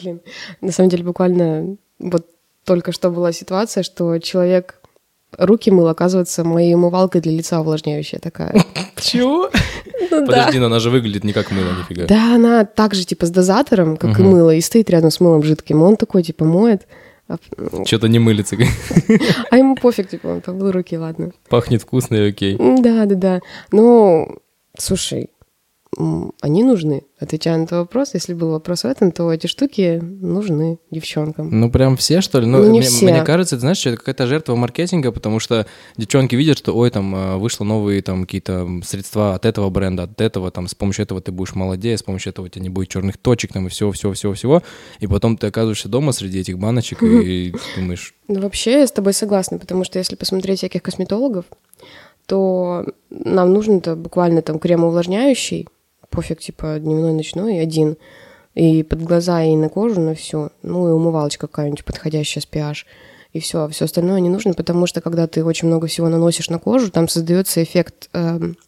Блин, 0.00 0.20
на 0.60 0.72
самом 0.72 0.90
деле 0.90 1.04
буквально 1.04 1.76
вот 1.98 2.26
только 2.64 2.92
что 2.92 3.10
была 3.10 3.32
ситуация, 3.32 3.82
что 3.82 4.18
человек 4.18 4.80
руки 5.36 5.70
мыл, 5.70 5.88
оказывается, 5.88 6.44
моей 6.44 6.74
умывалкой 6.74 7.20
для 7.20 7.32
лица 7.32 7.60
увлажняющая 7.60 8.18
такая. 8.18 8.64
Чего? 8.96 9.50
Ну 10.10 10.20
да. 10.20 10.26
Подожди, 10.26 10.58
но 10.58 10.66
она 10.66 10.78
же 10.78 10.90
выглядит 10.90 11.24
не 11.24 11.32
как 11.34 11.50
мыло, 11.50 11.70
нифига. 11.70 12.06
Да, 12.06 12.36
она 12.36 12.64
также 12.64 13.04
типа 13.04 13.26
с 13.26 13.30
дозатором, 13.30 13.96
как 13.96 14.18
и 14.18 14.22
мыло, 14.22 14.54
и 14.54 14.60
стоит 14.60 14.88
рядом 14.88 15.10
с 15.10 15.20
мылом 15.20 15.42
жидким. 15.42 15.82
Он 15.82 15.96
такой 15.96 16.22
типа 16.22 16.44
моет, 16.46 16.86
а, 17.28 17.36
Что-то 17.84 18.08
не 18.08 18.18
мылится. 18.18 18.56
а 19.50 19.56
ему 19.56 19.74
пофиг, 19.74 20.08
типа, 20.08 20.28
он 20.28 20.40
помыл 20.40 20.70
руки, 20.70 20.96
ладно. 20.96 21.32
Пахнет 21.50 21.82
вкусно 21.82 22.14
и 22.14 22.28
окей. 22.30 22.56
Да, 22.56 23.04
да, 23.04 23.14
да. 23.16 23.40
Ну, 23.70 24.38
слушай, 24.78 25.30
они 26.42 26.62
нужны. 26.62 27.02
Отвечая 27.18 27.56
на 27.56 27.66
твой 27.66 27.80
вопрос, 27.80 28.14
если 28.14 28.34
был 28.34 28.50
вопрос 28.50 28.84
в 28.84 28.86
этом, 28.86 29.10
то 29.10 29.32
эти 29.32 29.46
штуки 29.46 30.00
нужны 30.00 30.78
девчонкам. 30.90 31.48
Ну, 31.50 31.70
прям 31.70 31.96
все, 31.96 32.20
что 32.20 32.38
ли? 32.38 32.46
Ну, 32.46 32.62
не 32.62 32.78
мне, 32.78 32.82
все. 32.82 33.06
мне 33.06 33.24
кажется, 33.24 33.56
это, 33.56 33.62
знаешь, 33.62 33.78
что 33.78 33.90
это 33.90 33.98
какая-то 33.98 34.26
жертва 34.26 34.54
маркетинга, 34.54 35.10
потому 35.10 35.40
что 35.40 35.66
девчонки 35.96 36.36
видят, 36.36 36.58
что, 36.58 36.76
ой, 36.76 36.90
там, 36.90 37.14
э, 37.14 37.36
вышло 37.38 37.64
новые 37.64 38.02
там 38.02 38.26
какие-то 38.26 38.68
средства 38.84 39.34
от 39.34 39.44
этого 39.46 39.70
бренда, 39.70 40.04
от 40.04 40.20
этого, 40.20 40.50
там, 40.50 40.68
с 40.68 40.74
помощью 40.74 41.04
этого 41.04 41.20
ты 41.20 41.32
будешь 41.32 41.54
молодее, 41.54 41.96
с 41.96 42.02
помощью 42.02 42.30
этого 42.30 42.46
у 42.46 42.48
тебя 42.48 42.62
не 42.62 42.68
будет 42.68 42.88
черных 42.88 43.16
точек, 43.16 43.52
там, 43.52 43.66
и 43.66 43.70
всего-всего-всего-всего. 43.70 44.62
И 45.00 45.06
потом 45.06 45.36
ты 45.36 45.48
оказываешься 45.48 45.88
дома 45.88 46.12
среди 46.12 46.38
этих 46.38 46.58
баночек 46.58 47.02
и 47.02 47.52
думаешь, 47.76 48.14
Ну, 48.28 48.40
вообще, 48.40 48.80
я 48.80 48.86
с 48.86 48.92
тобой 48.92 49.14
согласна, 49.14 49.58
потому 49.58 49.82
что 49.82 49.98
если 49.98 50.14
посмотреть 50.14 50.58
всяких 50.58 50.82
косметологов, 50.82 51.46
то 52.28 52.84
нам 53.08 53.54
нужен-то 53.54 53.96
буквально 53.96 54.42
там 54.42 54.58
крем 54.58 54.84
увлажняющий, 54.84 55.66
пофиг, 56.10 56.40
типа 56.40 56.78
дневной, 56.78 57.14
ночной, 57.14 57.58
один, 57.58 57.96
и 58.54 58.82
под 58.82 59.02
глаза, 59.02 59.42
и 59.42 59.56
на 59.56 59.70
кожу, 59.70 60.02
на 60.02 60.14
всю, 60.14 60.50
ну 60.62 60.88
и 60.88 60.92
умывалочка 60.92 61.46
какая-нибудь 61.46 61.86
подходящая 61.86 62.42
с 62.42 62.46
pH, 62.46 62.84
и 63.32 63.40
все, 63.40 63.66
все 63.68 63.86
остальное 63.86 64.20
не 64.20 64.28
нужно, 64.28 64.52
потому 64.52 64.86
что 64.86 65.00
когда 65.00 65.26
ты 65.26 65.42
очень 65.42 65.68
много 65.68 65.86
всего 65.86 66.10
наносишь 66.10 66.50
на 66.50 66.58
кожу, 66.58 66.90
там 66.90 67.08
создается 67.08 67.62
эффект 67.62 68.10
эм, 68.12 68.58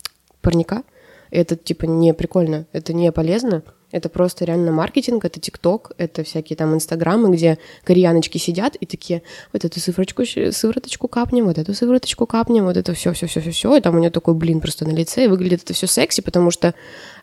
парника, 0.41 0.83
и 1.31 1.37
это 1.37 1.55
типа 1.55 1.85
не 1.85 2.15
прикольно, 2.15 2.67
это 2.73 2.95
не 2.95 3.13
полезно, 3.13 3.63
это 3.93 4.09
просто 4.09 4.45
реально 4.45 4.73
маркетинг, 4.73 5.25
это 5.25 5.41
ТикТок, 5.41 5.93
это 5.99 6.23
всякие 6.23 6.57
там 6.57 6.75
инстаграмы, 6.75 7.35
где 7.35 7.59
кореяночки 7.85 8.39
сидят 8.39 8.77
и 8.77 8.87
такие, 8.87 9.23
вот 9.53 9.65
эту 9.65 9.81
сывороточку, 9.81 10.25
сывороточку 10.25 11.09
капнем, 11.09 11.47
вот 11.47 11.59
эту 11.59 11.75
сывороточку 11.75 12.27
капнем, 12.27 12.65
вот 12.65 12.77
это 12.77 12.95
все, 12.95 13.13
все, 13.13 13.27
все, 13.27 13.41
все, 13.41 13.51
все, 13.51 13.77
и 13.77 13.81
там 13.81 13.97
у 13.97 13.99
нее 13.99 14.11
такой 14.11 14.35
блин 14.35 14.61
просто 14.61 14.87
на 14.87 14.93
лице, 14.93 15.25
и 15.25 15.29
выглядит 15.29 15.63
это 15.65 15.75
все 15.75 15.87
секси, 15.87 16.21
потому 16.21 16.51
что 16.51 16.75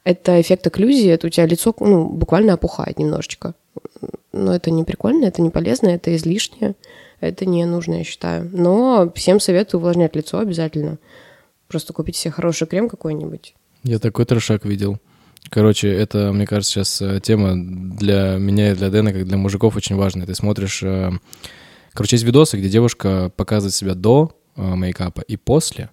это 0.03 0.39
эффект 0.39 0.67
окклюзии, 0.67 1.09
это 1.09 1.27
у 1.27 1.29
тебя 1.29 1.45
лицо, 1.45 1.73
ну, 1.79 2.05
буквально 2.07 2.53
опухает 2.53 2.99
немножечко. 2.99 3.53
Но 4.31 4.53
это 4.53 4.71
не 4.71 4.83
прикольно, 4.83 5.25
это 5.25 5.41
не 5.41 5.49
полезно, 5.49 5.87
это 5.87 6.15
излишнее, 6.15 6.75
это 7.19 7.45
не 7.45 7.65
нужно, 7.65 7.95
я 7.95 8.03
считаю. 8.03 8.49
Но 8.53 9.11
всем 9.15 9.39
советую 9.39 9.79
увлажнять 9.79 10.15
лицо 10.15 10.39
обязательно. 10.39 10.97
Просто 11.67 11.93
купить 11.93 12.15
себе 12.15 12.31
хороший 12.31 12.67
крем 12.67 12.87
какой-нибудь. 12.87 13.55
Я 13.83 13.99
такой 13.99 14.25
трешак 14.25 14.65
видел. 14.65 14.99
Короче, 15.49 15.89
это, 15.89 16.31
мне 16.33 16.45
кажется, 16.45 16.73
сейчас 16.73 17.01
э, 17.01 17.19
тема 17.21 17.53
для 17.55 18.37
меня 18.37 18.71
и 18.71 18.75
для 18.75 18.89
Дэна, 18.89 19.13
как 19.13 19.25
для 19.25 19.37
мужиков, 19.37 19.75
очень 19.75 19.95
важная. 19.95 20.25
Ты 20.25 20.35
смотришь... 20.35 20.83
э, 20.83 21.11
Короче, 21.93 22.15
есть 22.15 22.25
видосы, 22.25 22.57
где 22.57 22.69
девушка 22.69 23.31
показывает 23.35 23.73
себя 23.73 23.95
до 23.95 24.31
э, 24.55 24.61
мейкапа 24.61 25.21
и 25.21 25.35
после. 25.35 25.89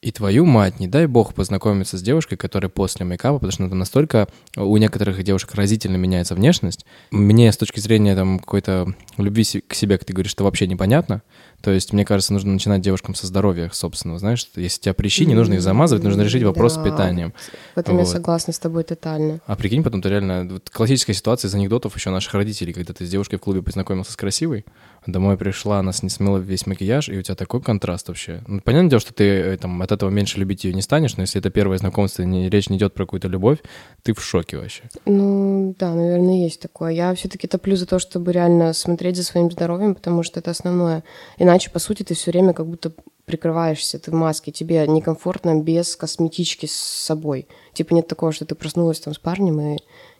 И 0.00 0.10
твою 0.12 0.44
мать, 0.46 0.78
не 0.80 0.86
дай 0.86 1.06
бог 1.06 1.34
познакомиться 1.34 1.98
с 1.98 2.02
девушкой, 2.02 2.36
которая 2.36 2.68
после 2.68 3.04
мейкапа, 3.04 3.38
потому 3.38 3.52
что 3.52 3.68
там 3.68 3.78
настолько 3.78 4.28
у 4.56 4.76
некоторых 4.76 5.22
девушек 5.24 5.54
разительно 5.54 5.96
меняется 5.96 6.34
внешность. 6.36 6.86
Мне 7.10 7.52
с 7.52 7.56
точки 7.56 7.80
зрения 7.80 8.14
там 8.14 8.38
какой-то 8.38 8.94
любви 9.16 9.44
к 9.44 9.74
себе, 9.74 9.98
как 9.98 10.06
ты 10.06 10.12
говоришь, 10.12 10.34
это 10.34 10.44
вообще 10.44 10.68
непонятно. 10.68 11.22
То 11.60 11.72
есть, 11.72 11.92
мне 11.92 12.04
кажется, 12.04 12.32
нужно 12.32 12.52
начинать 12.52 12.80
девушкам 12.80 13.14
со 13.14 13.26
здоровья 13.26 13.68
собственного. 13.72 14.18
Знаешь, 14.20 14.46
если 14.54 14.78
у 14.78 14.82
тебя 14.84 14.94
прыщи, 14.94 15.26
не 15.26 15.34
нужно 15.34 15.54
их 15.54 15.62
замазывать, 15.62 16.04
нужно 16.04 16.22
решить 16.22 16.42
вопрос 16.44 16.74
с 16.74 16.76
Да. 16.76 16.84
питанием. 16.84 17.32
В 17.74 17.78
этом 17.78 17.96
я 17.96 18.04
Вот. 18.04 18.10
согласна 18.10 18.52
с 18.52 18.58
тобой 18.58 18.84
тотально. 18.84 19.40
А 19.46 19.56
прикинь, 19.56 19.82
потом 19.82 20.00
ты 20.00 20.08
реально... 20.08 20.46
вот 20.48 20.70
классическая 20.70 21.14
ситуация 21.14 21.48
из 21.48 21.54
анекдотов 21.54 21.96
еще 21.96 22.10
наших 22.10 22.32
родителей, 22.34 22.72
когда 22.72 22.92
ты 22.92 23.04
с 23.04 23.10
девушкой 23.10 23.36
в 23.36 23.40
клубе 23.40 23.62
познакомился 23.62 24.12
с 24.12 24.16
красивой, 24.16 24.64
домой 25.06 25.36
пришла, 25.36 25.78
она 25.80 25.92
не 26.02 26.10
смыла 26.10 26.38
весь 26.38 26.66
макияж, 26.66 27.08
и 27.08 27.18
у 27.18 27.22
тебя 27.22 27.34
такой 27.34 27.60
контраст 27.60 28.08
вообще. 28.08 28.42
Ну, 28.46 28.60
понятное 28.60 28.90
дело, 28.90 29.00
что 29.00 29.14
ты 29.14 29.24
э, 29.24 29.56
там, 29.56 29.80
от 29.82 29.90
этого 29.90 30.10
меньше 30.10 30.38
любить 30.38 30.64
ее 30.64 30.74
не 30.74 30.82
станешь, 30.82 31.16
но 31.16 31.22
если 31.22 31.40
это 31.40 31.50
первое 31.50 31.78
знакомство, 31.78 32.22
не, 32.22 32.48
речь 32.48 32.68
не 32.68 32.76
идет 32.76 32.94
про 32.94 33.04
какую-то 33.04 33.26
любовь, 33.28 33.58
ты 34.02 34.12
в 34.12 34.22
шоке 34.22 34.58
вообще. 34.58 34.82
Ну, 35.06 35.74
да, 35.78 35.94
наверное, 35.94 36.44
есть 36.44 36.60
такое. 36.60 36.92
Я 36.92 37.14
все-таки 37.14 37.46
топлю 37.48 37.74
за 37.76 37.86
то, 37.86 37.98
чтобы 37.98 38.32
реально 38.32 38.72
смотреть 38.74 39.16
за 39.16 39.24
своим 39.24 39.50
здоровьем, 39.50 39.94
потому 39.94 40.22
что 40.22 40.40
это 40.40 40.50
основное. 40.50 41.02
Иначе, 41.48 41.70
по 41.70 41.78
сути, 41.78 42.02
ты 42.02 42.12
все 42.12 42.30
время 42.30 42.52
как 42.52 42.66
будто 42.66 42.92
прикрываешься, 43.24 43.98
ты 43.98 44.10
в 44.10 44.14
маске, 44.14 44.52
тебе 44.52 44.86
некомфортно 44.86 45.58
без 45.62 45.96
косметички 45.96 46.66
с 46.66 46.74
собой. 46.74 47.48
Типа 47.72 47.94
нет 47.94 48.06
такого, 48.06 48.32
что 48.32 48.44
ты 48.44 48.54
проснулась 48.54 49.00
там 49.00 49.14
с 49.14 49.18
парнем, 49.18 49.58
и 49.58 49.78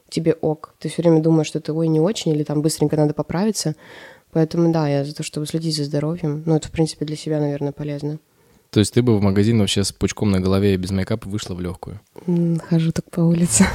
тебе 0.09 0.33
ок. 0.33 0.75
Ты 0.79 0.89
все 0.89 1.03
время 1.03 1.21
думаешь, 1.21 1.49
что 1.49 1.61
ты 1.61 1.71
ой, 1.75 1.89
не 1.89 2.01
очень, 2.01 2.33
или 2.33 2.45
там 2.45 2.63
быстренько 2.63 2.97
надо 2.97 3.13
поправиться. 3.13 3.77
Поэтому 4.33 4.73
да, 4.73 4.89
я 4.89 5.05
за 5.05 5.15
то, 5.15 5.23
чтобы 5.23 5.47
следить 5.47 5.77
за 5.77 5.85
здоровьем. 5.85 6.45
Ну, 6.47 6.57
это, 6.57 6.69
в 6.69 6.71
принципе, 6.71 7.05
для 7.05 7.17
себя, 7.17 7.41
наверное, 7.41 7.73
полезно. 7.73 8.21
То 8.71 8.81
есть 8.81 8.95
ты 8.95 9.03
бы 9.03 9.19
в 9.19 9.23
магазин 9.23 9.59
вообще 9.59 9.85
с 9.85 9.93
пучком 9.93 10.31
на 10.31 10.41
голове 10.41 10.73
и 10.73 10.77
без 10.79 10.93
мейкапа 10.93 11.29
вышла 11.29 11.55
в 11.55 11.61
легкую? 11.61 12.01
Хожу 12.71 12.91
так 12.93 13.11
по 13.11 13.21
улице. 13.21 13.67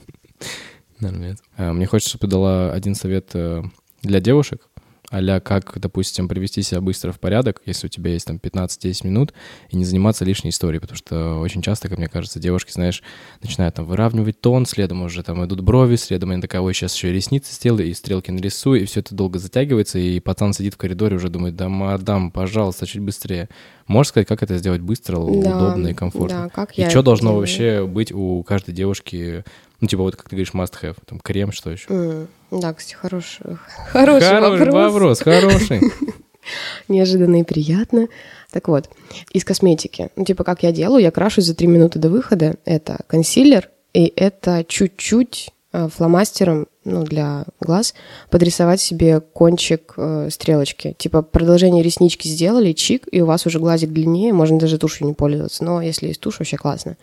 Нормально. 1.00 1.36
А, 1.56 1.72
мне 1.72 1.86
хочется, 1.86 2.10
чтобы 2.10 2.26
ты 2.26 2.30
дала 2.32 2.70
один 2.70 2.94
совет 2.94 3.30
э, 3.32 3.62
для 4.02 4.20
девушек, 4.20 4.68
а 5.10 5.40
как, 5.40 5.78
допустим, 5.78 6.28
привести 6.28 6.62
себя 6.62 6.80
быстро 6.80 7.10
в 7.12 7.18
порядок, 7.18 7.60
если 7.66 7.86
у 7.86 7.90
тебя 7.90 8.12
есть 8.12 8.26
там 8.26 8.36
15-10 8.36 9.06
минут, 9.06 9.34
и 9.68 9.76
не 9.76 9.84
заниматься 9.84 10.24
лишней 10.24 10.50
историей, 10.50 10.80
потому 10.80 10.96
что 10.96 11.40
очень 11.40 11.62
часто, 11.62 11.88
как 11.88 11.98
мне 11.98 12.08
кажется, 12.08 12.38
девушки, 12.38 12.70
знаешь, 12.70 13.02
начинают 13.42 13.74
там 13.74 13.86
выравнивать 13.86 14.40
тон, 14.40 14.66
следом 14.66 15.02
уже 15.02 15.22
там 15.22 15.44
идут 15.44 15.62
брови, 15.62 15.96
следом 15.96 16.30
они 16.30 16.40
такая, 16.40 16.62
ой, 16.62 16.72
сейчас 16.74 16.94
еще 16.94 17.10
и 17.10 17.12
ресницы 17.12 17.52
сделаю, 17.52 17.88
и 17.88 17.94
стрелки 17.94 18.30
нарисую, 18.30 18.82
и 18.82 18.84
все 18.84 19.00
это 19.00 19.14
долго 19.14 19.38
затягивается, 19.38 19.98
и 19.98 20.20
пацан 20.20 20.52
сидит 20.52 20.74
в 20.74 20.78
коридоре 20.78 21.16
уже 21.16 21.28
думает, 21.28 21.56
да, 21.56 21.68
мадам, 21.68 22.30
пожалуйста, 22.30 22.86
чуть 22.86 23.02
быстрее. 23.02 23.48
Можешь 23.88 24.10
сказать, 24.10 24.28
как 24.28 24.44
это 24.44 24.56
сделать 24.58 24.80
быстро, 24.80 25.16
да, 25.16 25.22
удобно 25.22 25.88
и 25.88 25.94
комфортно? 25.94 26.44
Да, 26.44 26.48
как 26.48 26.78
и 26.78 26.82
я 26.82 26.90
что 26.90 27.02
должно 27.02 27.30
делаю? 27.30 27.40
вообще 27.40 27.86
быть 27.86 28.12
у 28.12 28.44
каждой 28.44 28.72
девушки, 28.72 29.44
ну, 29.80 29.86
типа 29.88 30.02
вот, 30.02 30.16
как 30.16 30.28
ты 30.28 30.36
говоришь, 30.36 30.52
must 30.52 30.74
have, 30.82 30.96
там, 31.06 31.20
крем, 31.20 31.52
что 31.52 31.70
еще? 31.70 31.86
М, 31.88 32.28
Да, 32.50 32.72
кстати, 32.74 32.94
хороший, 32.94 33.44
хороший 33.90 34.28
Хороший 34.28 34.66
вопрос. 34.66 34.92
вопрос, 34.92 35.20
хороший. 35.20 35.80
Неожиданно 36.88 37.40
и 37.40 37.44
приятно. 37.44 38.08
Так 38.50 38.68
вот, 38.68 38.88
из 39.32 39.44
косметики. 39.44 40.10
Ну, 40.16 40.24
типа, 40.24 40.42
как 40.44 40.62
я 40.62 40.72
делаю, 40.72 41.02
я 41.02 41.10
крашусь 41.10 41.44
за 41.44 41.54
три 41.54 41.66
минуты 41.66 41.98
до 41.98 42.08
выхода. 42.08 42.56
Это 42.64 42.98
консилер, 43.06 43.68
и 43.92 44.12
это 44.16 44.64
чуть-чуть 44.66 45.50
э, 45.72 45.88
фломастером, 45.88 46.66
ну, 46.84 47.04
для 47.04 47.44
глаз, 47.60 47.94
подрисовать 48.30 48.80
себе 48.80 49.20
кончик 49.20 49.94
э, 49.96 50.28
стрелочки. 50.30 50.94
Типа, 50.98 51.22
продолжение 51.22 51.82
реснички 51.82 52.28
сделали, 52.28 52.72
чик, 52.72 53.06
и 53.10 53.20
у 53.20 53.26
вас 53.26 53.46
уже 53.46 53.58
глазик 53.58 53.90
длиннее, 53.90 54.32
можно 54.32 54.58
даже 54.58 54.78
тушью 54.78 55.06
не 55.06 55.12
пользоваться. 55.12 55.64
Но 55.64 55.82
если 55.82 56.08
есть 56.08 56.20
тушь, 56.20 56.38
вообще 56.38 56.56
классно. 56.56 56.96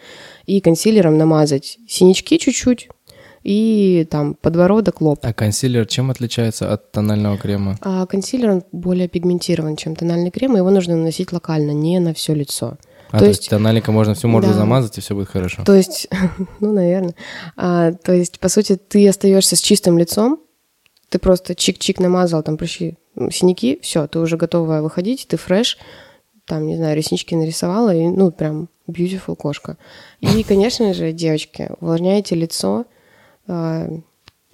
И 0.46 0.60
консилером 0.62 1.18
намазать 1.18 1.78
синячки 1.88 2.38
чуть-чуть, 2.38 2.90
и 3.44 4.06
там 4.10 4.34
подбородок, 4.34 5.00
лоб. 5.00 5.20
А 5.22 5.34
консилер 5.34 5.86
чем 5.86 6.12
отличается 6.12 6.74
от 6.74 6.92
тонального 6.92 7.38
крема? 7.38 7.78
А 7.82 8.06
консилер 8.06 8.50
он 8.50 8.64
более 8.72 9.08
пигментирован, 9.08 9.76
чем 9.78 9.96
тональный 9.96 10.32
крем, 10.32 10.56
и 10.56 10.58
его 10.58 10.70
нужно 10.70 10.96
наносить 10.98 11.32
локально, 11.32 11.72
не 11.72 12.00
на 12.00 12.14
все 12.14 12.34
лицо. 12.34 12.78
А, 13.10 13.14
То 13.14 13.20
то, 13.20 13.26
есть- 13.26 13.40
есть 13.42 13.50
тональника 13.50 13.92
можно 13.92 14.14
всю 14.14 14.28
морду 14.28 14.50
Да. 14.50 14.54
замазать, 14.54 14.98
и 14.98 15.02
все 15.02 15.16
будет 15.16 15.30
хорошо. 15.30 15.64
То 15.64 15.74
есть, 15.76 16.08
ну, 16.60 16.74
наверное. 16.74 17.16
А, 17.56 17.94
то 17.94 18.14
есть, 18.14 18.40
по 18.40 18.50
сути, 18.50 18.76
ты 18.76 19.08
остаешься 19.08 19.56
с 19.56 19.62
чистым 19.62 19.98
лицом, 19.98 20.40
ты 21.10 21.20
просто 21.20 21.54
чик-чик 21.54 22.02
намазал, 22.02 22.44
там 22.44 22.58
прыщи, 22.58 22.98
синяки, 23.32 23.80
все, 23.82 24.08
ты 24.08 24.20
уже 24.20 24.36
готова 24.38 24.82
выходить, 24.82 25.26
ты 25.28 25.38
фреш, 25.38 25.78
там, 26.46 26.66
не 26.68 26.76
знаю, 26.76 26.96
реснички 26.98 27.34
нарисовала, 27.36 27.94
и, 27.96 28.08
ну, 28.08 28.32
прям 28.32 28.70
beautiful 28.90 29.36
кошка. 29.36 29.78
И, 30.20 30.44
конечно 30.48 30.94
же, 30.94 31.12
девочки, 31.14 31.70
увлажняйте 31.80 32.36
лицо 32.36 32.86
а, 33.48 33.88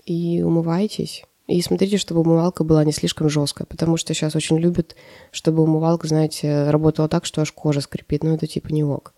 и 0.06 0.42
умывайтесь. 0.44 1.24
И 1.48 1.62
смотрите, 1.62 1.98
чтобы 1.98 2.22
умывалка 2.22 2.64
была 2.64 2.86
не 2.86 2.94
слишком 2.94 3.30
жесткая, 3.30 3.66
потому 3.66 3.98
что 3.98 4.14
сейчас 4.14 4.36
очень 4.36 4.58
любят, 4.58 4.96
чтобы 5.32 5.64
умывалка, 5.64 6.08
знаете, 6.08 6.70
работала 6.70 7.10
так, 7.10 7.26
что 7.26 7.42
аж 7.42 7.52
кожа 7.52 7.82
скрипит. 7.82 8.24
Ну, 8.24 8.34
это 8.34 8.48
типа 8.48 8.70
не 8.70 8.84
ок. 8.84 9.14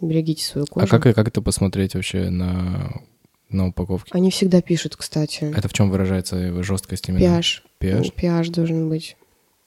Берегите 0.00 0.44
свою 0.44 0.66
кожу. 0.66 0.86
А 0.86 0.88
как, 0.88 1.14
как 1.14 1.28
это 1.28 1.40
посмотреть 1.40 1.94
вообще 1.94 2.28
на, 2.28 3.00
на 3.48 3.68
упаковке? 3.68 4.10
Они 4.12 4.30
всегда 4.30 4.60
пишут, 4.60 4.96
кстати. 4.96 5.44
Это 5.56 5.68
в 5.68 5.72
чем 5.72 5.90
выражается 5.90 6.62
жесткость 6.62 7.08
именно? 7.08 7.22
pH. 7.22 7.62
pH? 7.80 8.14
pH 8.14 8.50
должен 8.50 8.90
быть 8.90 9.16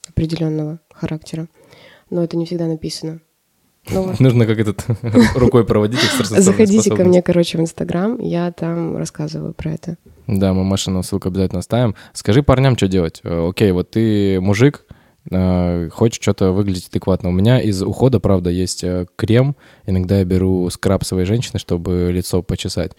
определенного 0.08 0.80
характера. 0.94 1.48
Но 2.12 2.24
это 2.24 2.38
не 2.38 2.46
всегда 2.46 2.68
написано. 2.68 3.22
Ну. 3.92 4.14
Нужно 4.20 4.46
как 4.46 4.60
этот 4.60 4.86
рукой 5.36 5.66
проводить 5.66 6.00
Заходите 6.00 6.96
ко 6.96 7.04
мне, 7.04 7.22
короче, 7.22 7.58
в 7.58 7.62
Инстаграм, 7.62 8.20
я 8.20 8.52
там 8.52 8.98
рассказываю 8.98 9.54
про 9.54 9.72
это. 9.72 9.98
Да, 10.28 10.54
мы 10.54 10.64
Машину 10.64 11.02
ссылку 11.02 11.30
обязательно 11.30 11.60
оставим. 11.60 11.96
Скажи 12.14 12.44
парням, 12.44 12.78
что 12.78 12.88
делать. 12.88 13.20
Э, 13.24 13.50
Окей, 13.50 13.72
вот 13.72 13.90
ты 13.92 14.40
мужик, 14.40 14.86
э, 15.32 15.90
хочешь 15.92 16.22
что-то 16.22 16.52
выглядеть 16.52 16.90
адекватно. 16.90 17.30
У 17.30 17.32
меня 17.32 17.60
из 17.60 17.82
ухода, 17.82 18.20
правда, 18.20 18.52
есть 18.52 18.84
э, 18.84 19.08
крем. 19.16 19.56
Иногда 19.88 20.20
я 20.20 20.26
беру 20.26 20.70
скраб 20.70 21.04
своей 21.04 21.26
женщины, 21.26 21.58
чтобы 21.58 22.12
лицо 22.12 22.44
почесать. 22.44 22.92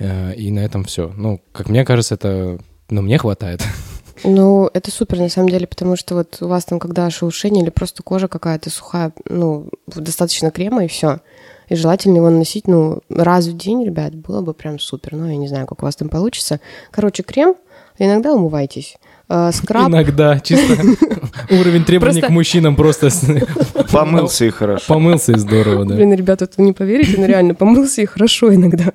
И 0.00 0.50
на 0.50 0.60
этом 0.60 0.84
все. 0.84 1.12
Ну, 1.16 1.42
как 1.52 1.68
мне 1.68 1.84
кажется, 1.84 2.14
это... 2.14 2.58
Ну, 2.88 3.02
мне 3.02 3.18
хватает. 3.18 3.62
Ну, 4.24 4.68
это 4.72 4.90
супер, 4.90 5.18
на 5.18 5.28
самом 5.28 5.48
деле, 5.48 5.66
потому 5.66 5.96
что 5.96 6.14
вот 6.14 6.38
у 6.40 6.48
вас 6.48 6.64
там, 6.64 6.78
когда 6.78 7.08
шелушение 7.10 7.62
или 7.62 7.70
просто 7.70 8.02
кожа 8.02 8.28
какая-то 8.28 8.70
сухая, 8.70 9.12
ну, 9.28 9.68
достаточно 9.86 10.50
крема 10.50 10.84
и 10.84 10.88
все. 10.88 11.20
И 11.68 11.74
желательно 11.74 12.16
его 12.16 12.30
наносить, 12.30 12.66
ну, 12.66 13.00
раз 13.10 13.46
в 13.46 13.56
день, 13.56 13.84
ребят, 13.84 14.14
было 14.14 14.40
бы 14.40 14.54
прям 14.54 14.78
супер. 14.78 15.14
Ну, 15.14 15.28
я 15.28 15.36
не 15.36 15.48
знаю, 15.48 15.66
как 15.66 15.82
у 15.82 15.86
вас 15.86 15.96
там 15.96 16.08
получится. 16.08 16.60
Короче, 16.90 17.22
крем, 17.22 17.56
иногда 17.98 18.32
умывайтесь. 18.32 18.96
Э, 19.28 19.50
Скраб, 19.52 19.90
Иногда, 19.90 20.40
чисто 20.40 20.82
уровень 21.50 21.84
требований 21.84 22.20
Просто- 22.20 22.26
к 22.26 22.30
мужчинам 22.30 22.76
просто 22.76 23.10
Помылся 23.92 24.46
и 24.46 24.50
хорошо. 24.50 24.84
помылся 24.88 25.32
и 25.32 25.36
здорово, 25.38 25.84
да. 25.84 25.94
Блин, 25.96 26.14
ребята, 26.14 26.46
вот 26.46 26.54
вы 26.56 26.64
не 26.64 26.72
поверите, 26.72 27.20
но 27.20 27.26
реально 27.26 27.54
помылся 27.54 28.00
и 28.00 28.06
хорошо 28.06 28.54
иногда. 28.54 28.94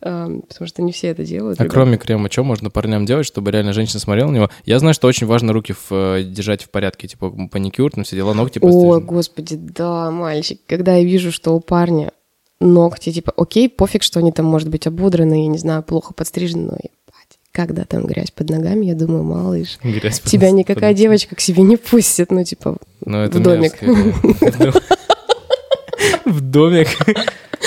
А, 0.00 0.28
Потому 0.48 0.68
что 0.68 0.82
не 0.82 0.92
все 0.92 1.08
это 1.08 1.24
делают. 1.24 1.60
А 1.60 1.64
ребят. 1.64 1.72
кроме 1.72 1.96
крема, 1.98 2.30
что 2.30 2.44
можно 2.44 2.70
парням 2.70 3.06
делать, 3.06 3.26
чтобы 3.26 3.50
реально 3.50 3.72
женщина 3.72 4.00
смотрела 4.00 4.30
на 4.30 4.36
него? 4.36 4.50
Я 4.64 4.78
знаю, 4.78 4.94
что 4.94 5.08
очень 5.08 5.26
важно 5.26 5.52
руки 5.52 5.72
в, 5.72 5.92
э, 5.92 6.22
держать 6.24 6.62
в 6.62 6.70
порядке, 6.70 7.08
типа 7.08 7.30
паникюр, 7.50 7.90
там 7.92 8.04
все 8.04 8.16
дела, 8.16 8.34
ногти 8.34 8.58
О, 8.58 8.62
пострижены. 8.62 9.00
господи, 9.00 9.56
да, 9.56 10.10
мальчик. 10.10 10.60
Когда 10.66 10.96
я 10.96 11.04
вижу, 11.04 11.32
что 11.32 11.54
у 11.54 11.60
парня 11.60 12.12
ногти, 12.60 13.12
типа, 13.12 13.32
окей, 13.36 13.68
пофиг, 13.68 14.02
что 14.02 14.20
они 14.20 14.32
там, 14.32 14.46
может 14.46 14.68
быть, 14.68 14.86
ободраны, 14.86 15.42
я 15.42 15.48
не 15.48 15.58
знаю, 15.58 15.82
плохо 15.82 16.14
подстрижены, 16.14 16.62
но 16.72 16.78
когда 17.52 17.84
там 17.84 18.04
грязь 18.06 18.30
под 18.30 18.50
ногами, 18.50 18.84
я 18.84 18.94
думаю, 18.94 19.22
малыш, 19.22 19.78
Грязь 19.82 20.20
под- 20.20 20.30
тебя 20.30 20.50
никакая 20.50 20.90
под- 20.90 20.98
девочка 20.98 21.34
к 21.36 21.40
себе 21.40 21.62
не 21.62 21.76
пустит, 21.78 22.30
ну, 22.30 22.44
типа, 22.44 22.76
Ну, 23.04 23.18
это 23.18 23.38
в 23.38 23.42
домик. 23.42 23.72
В 26.24 26.40
домик. 26.40 26.88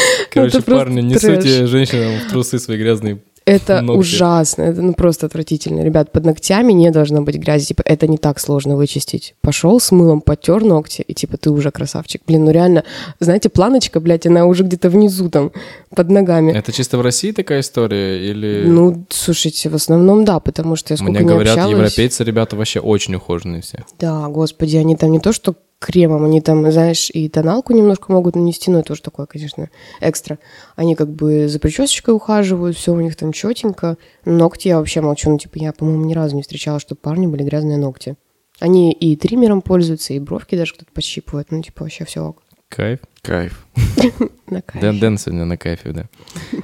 Короче, 0.32 0.62
парни, 0.62 1.02
не 1.02 1.18
суйте 1.18 1.66
женщинам 1.66 2.12
в 2.26 2.30
трусы 2.30 2.60
свои 2.60 2.78
грязные. 2.78 3.20
это 3.46 3.82
Ногти. 3.82 4.00
ужасно, 4.00 4.62
это 4.64 4.82
ну 4.82 4.94
просто 4.94 5.26
отвратительно. 5.26 5.82
Ребят, 5.82 6.12
под 6.12 6.26
ногтями 6.26 6.72
не 6.72 6.92
должно 6.92 7.22
быть 7.24 7.38
грязи, 7.38 7.66
типа, 7.66 7.82
это 7.84 8.08
не 8.08 8.18
так 8.18 8.40
сложно 8.40 8.76
вычистить. 8.76 9.34
Пошел 9.42 9.80
с 9.80 9.92
мылом, 9.92 10.22
потер 10.22 10.64
ногти, 10.64 11.02
и 11.02 11.14
типа, 11.14 11.38
ты 11.38 11.50
уже 11.50 11.72
красавчик. 11.72 12.22
Блин, 12.28 12.46
ну 12.46 12.52
реально, 12.52 12.84
знаете, 13.20 13.50
планочка, 13.50 14.00
блядь, 14.00 14.28
она 14.28 14.46
уже 14.46 14.64
где-то 14.64 14.90
внизу 14.90 15.30
там, 15.30 15.52
под 15.96 16.10
ногами. 16.12 16.52
Это 16.52 16.72
чисто 16.72 16.98
в 16.98 17.02
России 17.02 17.32
такая 17.32 17.62
история 17.62 18.30
или... 18.30 18.66
Ну, 18.68 19.06
слушайте, 19.10 19.70
в 19.70 19.76
основном 19.76 20.26
да, 20.26 20.40
потому 20.40 20.76
что 20.76 20.94
я 20.94 20.98
сколько 20.98 21.12
Мне 21.12 21.22
не 21.22 21.28
говорят, 21.28 21.58
общалась... 21.58 21.76
европейцы, 21.76 22.24
ребята, 22.24 22.56
вообще 22.56 22.80
очень 22.80 23.16
ухоженные 23.16 23.62
все. 23.62 23.84
Да, 24.00 24.28
господи, 24.28 24.78
они 24.78 24.96
там 24.96 25.12
не 25.12 25.20
то 25.20 25.34
что 25.34 25.56
кремом, 25.80 26.26
они 26.26 26.42
там, 26.42 26.70
знаешь, 26.72 27.10
и 27.10 27.30
тоналку 27.30 27.74
немножко 27.74 28.12
могут 28.12 28.36
нанести, 28.36 28.70
но 28.70 28.80
это 28.80 28.94
уже 28.94 29.02
такое, 29.02 29.26
конечно, 29.26 29.70
экстра. 30.02 30.38
Они 30.76 30.96
как 30.96 31.10
бы 31.10 31.48
за 31.48 31.60
причесочкой 31.60 32.14
ухаживают, 32.14 32.78
все 32.78 32.94
у 32.94 33.00
них 33.00 33.16
там 33.16 33.32
четенько. 33.32 33.98
Ногти 34.26 34.68
я 34.68 34.78
вообще 34.78 35.02
молчу, 35.02 35.30
ну, 35.30 35.38
типа, 35.38 35.58
я, 35.58 35.72
по-моему, 35.72 36.06
ни 36.06 36.14
разу 36.14 36.36
не 36.36 36.42
встречала, 36.42 36.80
чтобы 36.80 37.00
парни 37.02 37.28
были 37.28 37.44
грязные 37.44 37.78
ногти. 37.78 38.16
Они 38.60 38.92
и 38.92 39.16
триммером 39.16 39.62
пользуются, 39.62 40.14
и 40.14 40.20
бровки 40.20 40.58
даже 40.58 40.74
кто-то 40.74 40.92
подщипывает, 40.94 41.50
ну, 41.52 41.62
типа, 41.62 41.84
вообще 41.84 42.04
все 42.04 42.22
ок. 42.26 42.44
Кайф. 42.68 43.00
Кайф. 43.22 43.66
На 44.48 44.62
кайф. 44.62 44.82
Дэн, 44.82 45.00
Дэн 45.00 45.18
сегодня 45.18 45.46
на 45.46 45.58
кайфе, 45.58 45.92
да. 45.92 46.10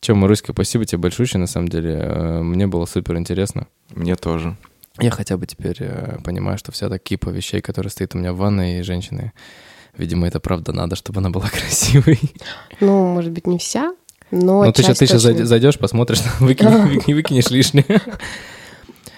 Че, 0.00 0.14
Маруська, 0.14 0.52
спасибо 0.52 0.84
тебе 0.84 0.98
большое, 0.98 1.28
на 1.34 1.46
самом 1.46 1.68
деле. 1.68 1.92
Э, 1.92 2.42
Мне 2.42 2.66
было 2.66 2.84
супер 2.86 3.16
интересно. 3.16 3.68
Мне 3.90 4.16
тоже. 4.16 4.56
Я 5.00 5.10
хотя 5.10 5.36
бы 5.36 5.46
теперь 5.46 5.76
э, 5.80 6.18
понимаю, 6.22 6.56
что 6.56 6.70
вся 6.70 6.86
эта 6.86 6.98
кипа 6.98 7.28
вещей, 7.30 7.60
которая 7.60 7.90
стоит 7.90 8.14
у 8.14 8.18
меня 8.18 8.32
в 8.32 8.36
ванной, 8.36 8.78
и 8.78 8.82
женщины, 8.82 9.32
видимо, 9.96 10.28
это 10.28 10.38
правда 10.38 10.72
надо, 10.72 10.94
чтобы 10.94 11.18
она 11.18 11.30
была 11.30 11.48
красивой. 11.52 12.20
Ну, 12.80 13.12
может 13.12 13.32
быть, 13.32 13.46
не 13.46 13.58
вся, 13.58 13.94
но 14.30 14.64
Ну, 14.64 14.72
ты 14.72 14.82
сейчас, 14.82 14.98
ты 14.98 15.06
сейчас 15.06 15.22
зайдешь, 15.22 15.78
посмотришь, 15.78 16.20
выкинешь, 16.40 17.04
выкинешь 17.06 17.50
лишнее. 17.50 18.00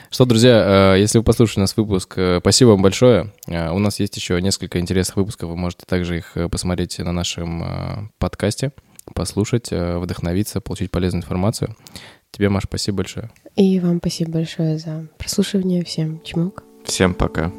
Что, 0.08 0.24
друзья, 0.24 0.94
э, 0.94 1.00
если 1.00 1.18
вы 1.18 1.24
послушали 1.24 1.60
нас 1.60 1.76
выпуск, 1.76 2.14
э, 2.16 2.38
спасибо 2.40 2.70
вам 2.70 2.80
большое. 2.80 3.34
У 3.46 3.78
нас 3.78 4.00
есть 4.00 4.16
еще 4.16 4.40
несколько 4.40 4.80
интересных 4.80 5.16
выпусков, 5.16 5.50
вы 5.50 5.56
можете 5.56 5.84
также 5.86 6.16
их 6.16 6.38
посмотреть 6.50 6.98
на 7.00 7.12
нашем 7.12 8.10
подкасте, 8.18 8.72
послушать, 9.14 9.68
вдохновиться, 9.70 10.62
получить 10.62 10.90
полезную 10.90 11.22
информацию. 11.22 11.76
Тебе, 12.37 12.51
Маш, 12.51 12.64
спасибо 12.64 12.99
большое. 12.99 13.31
И 13.55 13.81
вам 13.81 13.96
спасибо 13.96 14.33
большое 14.33 14.77
за 14.77 15.09
прослушивание. 15.16 15.83
Всем 15.85 16.20
чмок. 16.22 16.64
Всем 16.85 17.14
пока. 17.14 17.51